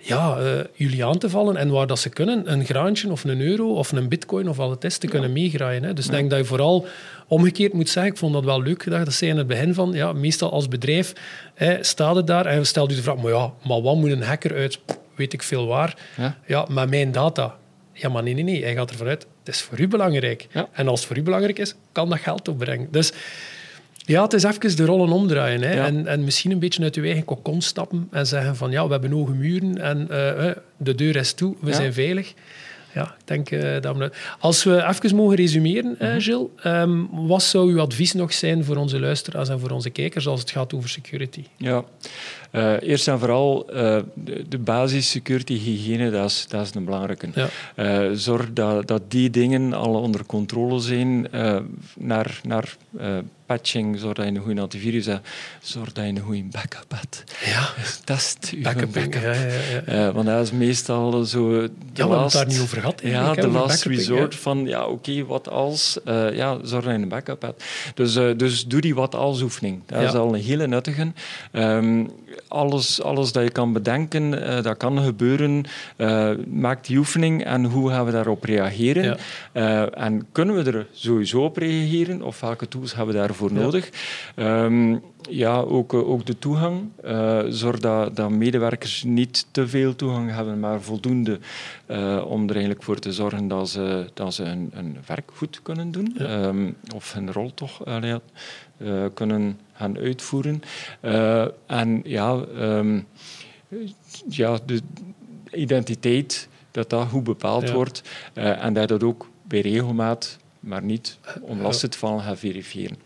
ja, 0.00 0.40
uh, 0.40 0.60
jullie 0.74 1.04
aan 1.04 1.18
te 1.18 1.30
vallen. 1.30 1.56
En 1.56 1.70
waar 1.70 1.86
dat 1.86 1.98
ze 1.98 2.08
kunnen, 2.08 2.52
een 2.52 2.64
graantje 2.64 3.10
of 3.10 3.24
een 3.24 3.40
euro 3.40 3.74
of 3.74 3.92
een 3.92 4.08
bitcoin 4.08 4.48
of 4.48 4.56
wat 4.56 4.70
het 4.70 4.84
is, 4.84 4.98
te 4.98 5.06
kunnen 5.06 5.32
meegraaien. 5.32 5.82
Hè. 5.82 5.92
Dus 5.92 6.04
ik 6.04 6.10
denk 6.10 6.30
dat 6.30 6.38
je 6.38 6.44
vooral 6.44 6.86
omgekeerd 7.26 7.72
moet 7.72 7.88
zeggen, 7.88 8.12
ik 8.12 8.18
vond 8.18 8.32
dat 8.32 8.44
wel 8.44 8.62
leuk 8.62 8.90
dat 8.90 9.12
zei 9.12 9.30
in 9.30 9.36
het 9.36 9.46
begin 9.46 9.74
van, 9.74 9.92
ja, 9.92 10.12
meestal 10.12 10.52
als 10.52 10.68
bedrijf 10.68 11.12
hè, 11.54 11.84
staat 11.84 12.16
het 12.16 12.26
daar 12.26 12.46
en 12.46 12.66
stelt 12.66 12.92
u 12.92 12.94
de 12.94 13.02
vraag, 13.02 13.16
maar 13.16 13.32
ja, 13.32 13.52
maar 13.66 13.82
wat 13.82 13.96
moet 13.96 14.10
een 14.10 14.22
hacker 14.22 14.54
uit, 14.54 14.78
weet 15.14 15.32
ik 15.32 15.42
veel 15.42 15.66
waar, 15.66 15.96
ja, 16.16 16.36
ja 16.46 16.66
maar 16.70 16.88
mijn 16.88 17.12
data 17.12 17.56
ja, 18.00 18.08
maar 18.08 18.22
nee, 18.22 18.34
nee, 18.34 18.44
nee. 18.44 18.62
Hij 18.62 18.74
gaat 18.74 18.90
ervan 18.90 19.06
uit, 19.06 19.26
het 19.44 19.54
is 19.54 19.60
voor 19.60 19.80
u 19.80 19.88
belangrijk. 19.88 20.46
En 20.72 20.88
als 20.88 20.98
het 20.98 21.08
voor 21.08 21.16
u 21.16 21.22
belangrijk 21.22 21.58
is, 21.58 21.74
kan 21.92 22.08
dat 22.08 22.18
geld 22.18 22.48
opbrengen. 22.48 22.88
Dus 22.90 23.12
ja, 23.96 24.22
het 24.22 24.32
is 24.32 24.42
even 24.42 24.76
de 24.76 24.84
rollen 24.84 25.12
omdraaien. 25.12 25.62
Hè. 25.62 25.84
En, 25.84 26.06
en 26.06 26.24
misschien 26.24 26.50
een 26.50 26.58
beetje 26.58 26.82
uit 26.82 26.94
uw 26.94 27.04
eigen 27.04 27.24
kokon 27.24 27.62
stappen 27.62 28.08
en 28.10 28.26
zeggen 28.26 28.56
van 28.56 28.70
ja, 28.70 28.86
we 28.86 28.92
hebben 28.92 29.10
hoge 29.10 29.32
muren 29.32 29.78
en 29.78 30.00
uh, 30.00 30.50
de 30.76 30.94
deur 30.94 31.16
is 31.16 31.32
toe, 31.32 31.56
we 31.60 31.72
zijn 31.72 31.92
veilig. 31.92 32.34
Ja, 32.94 33.02
ik 33.02 33.26
denk 33.26 33.50
uh, 33.50 33.80
dat 33.80 33.96
we... 33.96 34.10
Als 34.38 34.64
we 34.64 34.84
even 34.84 35.16
mogen 35.16 35.36
resumeren, 35.36 35.96
uh, 36.00 36.14
Gilles, 36.18 36.46
um, 36.64 37.08
wat 37.26 37.42
zou 37.42 37.72
uw 37.72 37.80
advies 37.80 38.12
nog 38.12 38.32
zijn 38.32 38.64
voor 38.64 38.76
onze 38.76 39.00
luisteraars 39.00 39.48
en 39.48 39.60
voor 39.60 39.70
onze 39.70 39.90
kijkers 39.90 40.26
als 40.26 40.40
het 40.40 40.50
gaat 40.50 40.74
over 40.74 40.88
security? 40.88 41.44
Ja, 41.56 41.84
uh, 42.52 42.82
eerst 42.82 43.08
en 43.08 43.18
vooral 43.18 43.66
de, 43.66 44.04
de 44.48 44.58
basis 44.58 45.10
security 45.10 45.58
hygiëne, 45.58 46.10
dat 46.10 46.30
is, 46.30 46.46
dat 46.48 46.66
is 46.66 46.74
een 46.74 46.84
belangrijke. 46.84 47.28
Ja. 47.34 48.14
Zorg 48.14 48.52
dat, 48.52 48.86
dat 48.86 49.02
die 49.08 49.30
dingen 49.30 49.72
al 49.72 49.94
onder 49.94 50.26
controle 50.26 50.80
zijn 50.80 51.28
naar, 51.96 52.40
naar 52.42 52.76
patching, 53.48 53.98
zorg 53.98 54.14
dat 54.14 54.24
je 54.24 54.30
een 54.30 54.42
goede 54.42 54.60
antivirus 54.60 55.06
hebt, 55.06 55.28
zorg 55.60 55.92
dat 55.92 56.04
je 56.04 56.10
een 56.10 56.18
goede 56.18 56.42
backup 56.42 56.90
hebt. 56.94 57.24
Ja. 57.44 57.68
Test 58.04 58.48
je 58.50 58.60
backup. 58.60 58.92
backup. 58.92 59.22
Ja, 59.22 59.32
ja, 59.32 59.82
ja. 59.86 60.12
want 60.12 60.26
dat 60.26 60.42
is 60.42 60.52
meestal 60.52 61.24
zo... 61.24 61.50
De 61.50 61.56
ja, 61.58 61.68
we 61.92 62.00
hebben 62.00 62.22
het 62.22 62.32
daar 62.32 62.46
niet 62.46 62.60
over 62.60 62.80
gehad. 62.80 63.00
Ja, 63.04 63.34
de 63.34 63.48
last 63.48 63.84
resort 63.84 64.34
van, 64.34 64.66
ja, 64.66 64.82
oké, 64.82 64.92
okay, 65.10 65.24
wat 65.24 65.48
als... 65.48 65.98
ja, 66.32 66.58
zorg 66.62 66.84
dat 66.84 66.94
je 66.94 67.00
een 67.02 67.08
backup 67.08 67.42
hebt. 67.42 67.64
Dus, 67.94 68.12
dus 68.12 68.66
doe 68.66 68.80
die 68.80 68.94
wat 68.94 69.14
als 69.14 69.40
oefening. 69.40 69.82
Dat 69.86 70.02
is 70.02 70.14
al 70.14 70.34
een 70.34 70.40
hele 70.40 70.66
nuttige. 70.66 71.12
Um, 71.52 72.10
alles, 72.48 73.02
alles 73.02 73.32
dat 73.32 73.42
je 73.42 73.50
kan 73.50 73.72
bedenken, 73.72 74.30
dat 74.62 74.76
kan 74.76 74.98
gebeuren. 74.98 75.64
Maak 76.46 76.86
die 76.86 76.98
oefening 76.98 77.44
en 77.44 77.64
hoe 77.64 77.90
gaan 77.90 78.04
we 78.04 78.12
daarop 78.12 78.44
reageren? 78.44 79.18
En 79.92 80.26
kunnen 80.32 80.64
we 80.64 80.70
er 80.70 80.86
sowieso 80.92 81.44
op 81.44 81.56
reageren? 81.56 82.22
Of 82.22 82.40
welke 82.40 82.68
tools 82.68 82.94
hebben 82.94 83.14
we 83.14 83.20
daarvoor 83.20 83.36
ja. 83.46 83.60
nodig? 83.60 83.90
Um, 84.36 85.02
ja, 85.30 85.56
ook, 85.56 85.94
ook 85.94 86.26
de 86.26 86.38
toegang. 86.38 86.90
zorg 87.48 87.78
dat, 87.78 88.16
dat 88.16 88.30
medewerkers 88.30 89.04
niet 89.04 89.46
te 89.50 89.68
veel 89.68 89.96
toegang 89.96 90.30
hebben, 90.30 90.60
maar 90.60 90.80
voldoende 90.80 91.38
om 92.24 92.42
er 92.42 92.50
eigenlijk 92.50 92.82
voor 92.82 92.98
te 92.98 93.12
zorgen 93.12 93.48
dat 93.48 93.68
ze, 93.68 94.10
dat 94.14 94.34
ze 94.34 94.42
hun, 94.42 94.70
hun 94.74 94.96
werk 95.06 95.30
goed 95.34 95.62
kunnen 95.62 95.90
doen. 95.90 96.14
Ja. 96.18 96.44
Um, 96.44 96.76
of 96.94 97.12
hun 97.12 97.32
rol 97.32 97.54
toch 97.54 97.82
kunnen 99.14 99.58
gaan 99.78 99.98
uitvoeren. 99.98 100.62
Uh, 101.02 101.46
en 101.66 102.00
ja, 102.04 102.40
um, 102.58 103.06
ja, 104.28 104.58
de 104.66 104.80
identiteit, 105.52 106.48
dat 106.70 106.90
dat 106.90 107.08
goed 107.08 107.24
bepaald 107.24 107.68
ja. 107.68 107.74
wordt 107.74 108.02
uh, 108.34 108.64
en 108.64 108.72
dat 108.72 108.88
dat 108.88 109.02
ook 109.02 109.28
bij 109.42 109.60
regelmaat, 109.60 110.38
maar 110.60 110.82
niet 110.82 111.18
onlastend 111.40 111.96
van 111.96 112.20
gaan 112.20 112.36
verifiëren. 112.36 112.96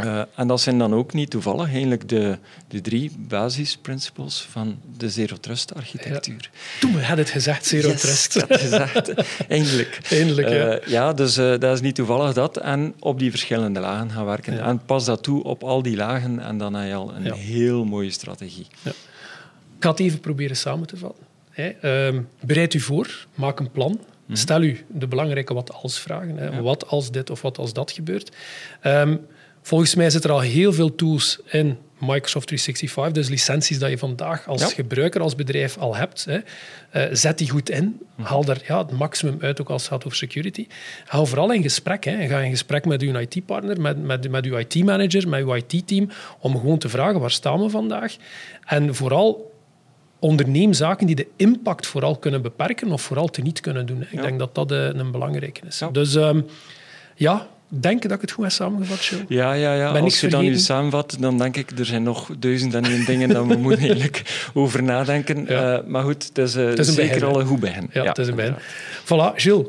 Uh, 0.00 0.22
en 0.34 0.46
dat 0.46 0.60
zijn 0.60 0.78
dan 0.78 0.94
ook 0.94 1.12
niet 1.12 1.30
toevallig 1.30 1.68
eigenlijk 1.68 2.08
de, 2.08 2.38
de 2.68 2.80
drie 2.80 3.12
basisprinciples 3.18 4.40
van 4.50 4.78
de 4.96 5.10
Zero 5.10 5.36
Trust 5.36 5.74
architectuur. 5.74 6.50
Ja. 6.52 6.80
Toen 6.80 6.92
hadden 6.92 7.18
het 7.24 7.30
gezegd, 7.30 7.66
Zero 7.66 7.88
yes, 7.88 8.00
Trust. 8.00 8.48
Dat 8.48 8.60
gezegd, 8.60 9.12
eindelijk. 9.48 10.00
Eindelijk, 10.10 10.48
ja. 10.48 10.80
Uh, 10.80 10.86
ja, 10.86 11.12
dus 11.12 11.38
uh, 11.38 11.58
dat 11.58 11.74
is 11.74 11.80
niet 11.80 11.94
toevallig 11.94 12.32
dat. 12.32 12.56
En 12.56 12.94
op 12.98 13.18
die 13.18 13.30
verschillende 13.30 13.80
lagen 13.80 14.10
gaan 14.10 14.24
werken. 14.24 14.54
Ja. 14.54 14.66
En 14.66 14.84
pas 14.84 15.04
dat 15.04 15.22
toe 15.22 15.42
op 15.42 15.62
al 15.62 15.82
die 15.82 15.96
lagen 15.96 16.38
en 16.38 16.58
dan 16.58 16.74
heb 16.74 16.88
je 16.88 16.94
al 16.94 17.14
een 17.14 17.24
ja. 17.24 17.34
heel 17.34 17.84
mooie 17.84 18.10
strategie. 18.10 18.66
Ik 18.82 19.82
ga 19.82 19.90
het 19.90 20.00
even 20.00 20.20
proberen 20.20 20.56
samen 20.56 20.86
te 20.86 20.96
vatten. 20.96 21.24
Hey, 21.50 21.76
um, 22.06 22.28
bereid 22.40 22.74
u 22.74 22.80
voor, 22.80 23.26
maak 23.34 23.58
een 23.58 23.70
plan. 23.70 23.90
Mm-hmm. 23.90 24.36
Stel 24.36 24.62
u 24.62 24.84
de 24.88 25.06
belangrijke 25.06 25.54
wat-als-vragen. 25.54 26.62
Wat 26.62 26.88
als 26.88 27.10
dit 27.10 27.30
of 27.30 27.42
wat 27.42 27.58
als 27.58 27.72
dat 27.72 27.92
gebeurt. 27.92 28.36
Um, 28.82 29.26
Volgens 29.66 29.94
mij 29.94 30.10
zitten 30.10 30.30
er 30.30 30.36
al 30.36 30.42
heel 30.42 30.72
veel 30.72 30.94
tools 30.94 31.38
in 31.50 31.78
Microsoft 31.98 32.46
365, 32.46 33.12
dus 33.12 33.28
licenties 33.28 33.78
dat 33.78 33.90
je 33.90 33.98
vandaag 33.98 34.48
als 34.48 34.60
ja. 34.60 34.68
gebruiker, 34.68 35.20
als 35.20 35.34
bedrijf 35.34 35.78
al 35.78 35.96
hebt. 35.96 36.24
Hè. 36.24 36.36
Uh, 36.36 37.14
zet 37.14 37.38
die 37.38 37.50
goed 37.50 37.70
in. 37.70 38.00
Mhm. 38.14 38.28
Haal 38.28 38.44
er 38.44 38.62
ja, 38.66 38.78
het 38.78 38.90
maximum 38.90 39.36
uit, 39.40 39.60
ook 39.60 39.70
als 39.70 39.82
het 39.82 39.90
gaat 39.90 40.04
over 40.04 40.18
security. 40.18 40.66
Hou 41.06 41.26
vooral 41.26 41.52
in 41.52 41.62
gesprek. 41.62 42.04
Hè. 42.04 42.28
Ga 42.28 42.38
in 42.38 42.50
gesprek 42.50 42.84
met 42.84 43.02
uw 43.02 43.18
IT-partner, 43.18 43.80
met, 43.80 44.02
met, 44.02 44.30
met 44.30 44.44
uw 44.44 44.56
IT-manager, 44.56 45.28
met 45.28 45.40
uw 45.40 45.54
IT-team, 45.54 46.10
om 46.38 46.52
gewoon 46.58 46.78
te 46.78 46.88
vragen 46.88 47.20
waar 47.20 47.30
staan 47.30 47.60
we 47.60 47.70
vandaag. 47.70 48.16
En 48.64 48.94
vooral 48.94 49.54
onderneem 50.18 50.72
zaken 50.72 51.06
die 51.06 51.16
de 51.16 51.28
impact 51.36 51.86
vooral 51.86 52.16
kunnen 52.16 52.42
beperken 52.42 52.92
of 52.92 53.02
vooral 53.02 53.28
te 53.28 53.40
niet 53.40 53.60
kunnen 53.60 53.86
doen. 53.86 54.02
Ik 54.02 54.12
ja. 54.12 54.22
denk 54.22 54.38
dat 54.38 54.54
dat 54.54 54.72
uh, 54.72 54.84
een 54.84 55.10
belangrijke 55.10 55.60
is. 55.66 55.78
Ja. 55.78 55.90
Dus 55.90 56.14
um, 56.14 56.46
ja, 57.14 57.48
denk 57.68 58.02
dat 58.02 58.12
ik 58.12 58.20
het 58.20 58.30
goed 58.30 58.44
heb 58.44 58.52
samengevat, 58.52 59.04
Joe. 59.04 59.24
Ja, 59.28 59.52
ja, 59.52 59.74
ja. 59.74 59.92
Ben 59.92 60.02
als 60.02 60.20
je 60.20 60.28
dan 60.28 60.44
nu 60.44 60.56
samenvat, 60.56 61.16
dan 61.20 61.38
denk 61.38 61.56
ik, 61.56 61.78
er 61.78 61.86
zijn 61.86 62.02
nog 62.02 62.30
duizend 62.38 62.74
en 62.74 62.84
één 62.84 63.04
dingen 63.04 63.28
dat 63.28 63.46
we 63.46 63.56
moeten 63.66 63.80
eigenlijk 63.80 64.50
over 64.54 64.82
nadenken. 64.82 65.44
Ja. 65.48 65.78
Uh, 65.78 65.86
maar 65.86 66.02
goed, 66.02 66.24
het 66.28 66.38
is, 66.38 66.56
uh, 66.56 66.66
het 66.66 66.78
is 66.78 66.94
zeker 66.94 67.14
begin, 67.14 67.28
al 67.28 67.40
een 67.40 67.46
goed 67.46 67.60
begin. 67.60 67.90
Ja, 67.92 68.02
ja, 68.02 68.08
het 68.08 68.18
is 68.18 68.28
een 68.28 68.34
begin. 68.34 68.54
Voilà, 69.04 69.34
Gilles. 69.34 69.66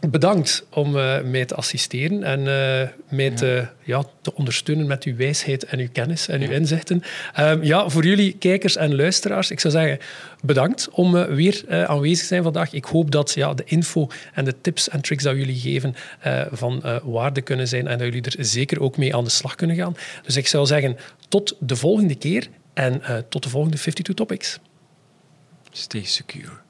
Bedankt 0.00 0.66
om 0.70 0.96
uh, 0.96 1.20
mij 1.20 1.44
te 1.44 1.54
assisteren 1.54 2.22
en 2.22 2.40
uh, 2.40 2.88
mij 3.16 3.30
te, 3.30 3.66
ja, 3.84 4.04
te 4.20 4.34
ondersteunen 4.34 4.86
met 4.86 5.04
uw 5.04 5.16
wijsheid 5.16 5.64
en 5.64 5.78
uw 5.78 5.88
kennis 5.92 6.28
en 6.28 6.42
uw 6.42 6.50
inzichten. 6.50 7.02
Um, 7.40 7.62
ja, 7.62 7.88
voor 7.88 8.04
jullie 8.04 8.32
kijkers 8.32 8.76
en 8.76 8.96
luisteraars, 8.96 9.50
ik 9.50 9.60
zou 9.60 9.74
zeggen 9.74 9.98
bedankt 10.42 10.88
om 10.90 11.14
uh, 11.14 11.24
weer 11.24 11.86
aanwezig 11.86 12.18
te 12.18 12.26
zijn 12.26 12.42
vandaag. 12.42 12.72
Ik 12.72 12.84
hoop 12.84 13.10
dat 13.10 13.32
ja, 13.34 13.54
de 13.54 13.62
info 13.66 14.08
en 14.34 14.44
de 14.44 14.60
tips 14.60 14.88
en 14.88 15.00
tricks 15.00 15.22
dat 15.22 15.36
jullie 15.36 15.58
geven 15.58 15.94
van 16.52 16.82
waarde 17.04 17.40
kunnen 17.40 17.68
zijn 17.68 17.86
en 17.86 17.98
dat 17.98 18.06
jullie 18.06 18.22
er 18.22 18.44
zeker 18.44 18.80
ook 18.80 18.96
mee 18.96 19.16
aan 19.16 19.24
de 19.24 19.30
slag 19.30 19.54
kunnen 19.54 19.76
gaan. 19.76 19.96
Dus 20.22 20.36
ik 20.36 20.46
zou 20.46 20.66
zeggen 20.66 20.96
tot 21.28 21.56
de 21.58 21.76
volgende 21.76 22.14
keer 22.14 22.48
en 22.74 23.02
tot 23.28 23.42
de 23.42 23.48
volgende 23.48 23.76
52 23.76 24.14
Topics. 24.14 24.58
Stay 25.70 26.04
secure. 26.04 26.64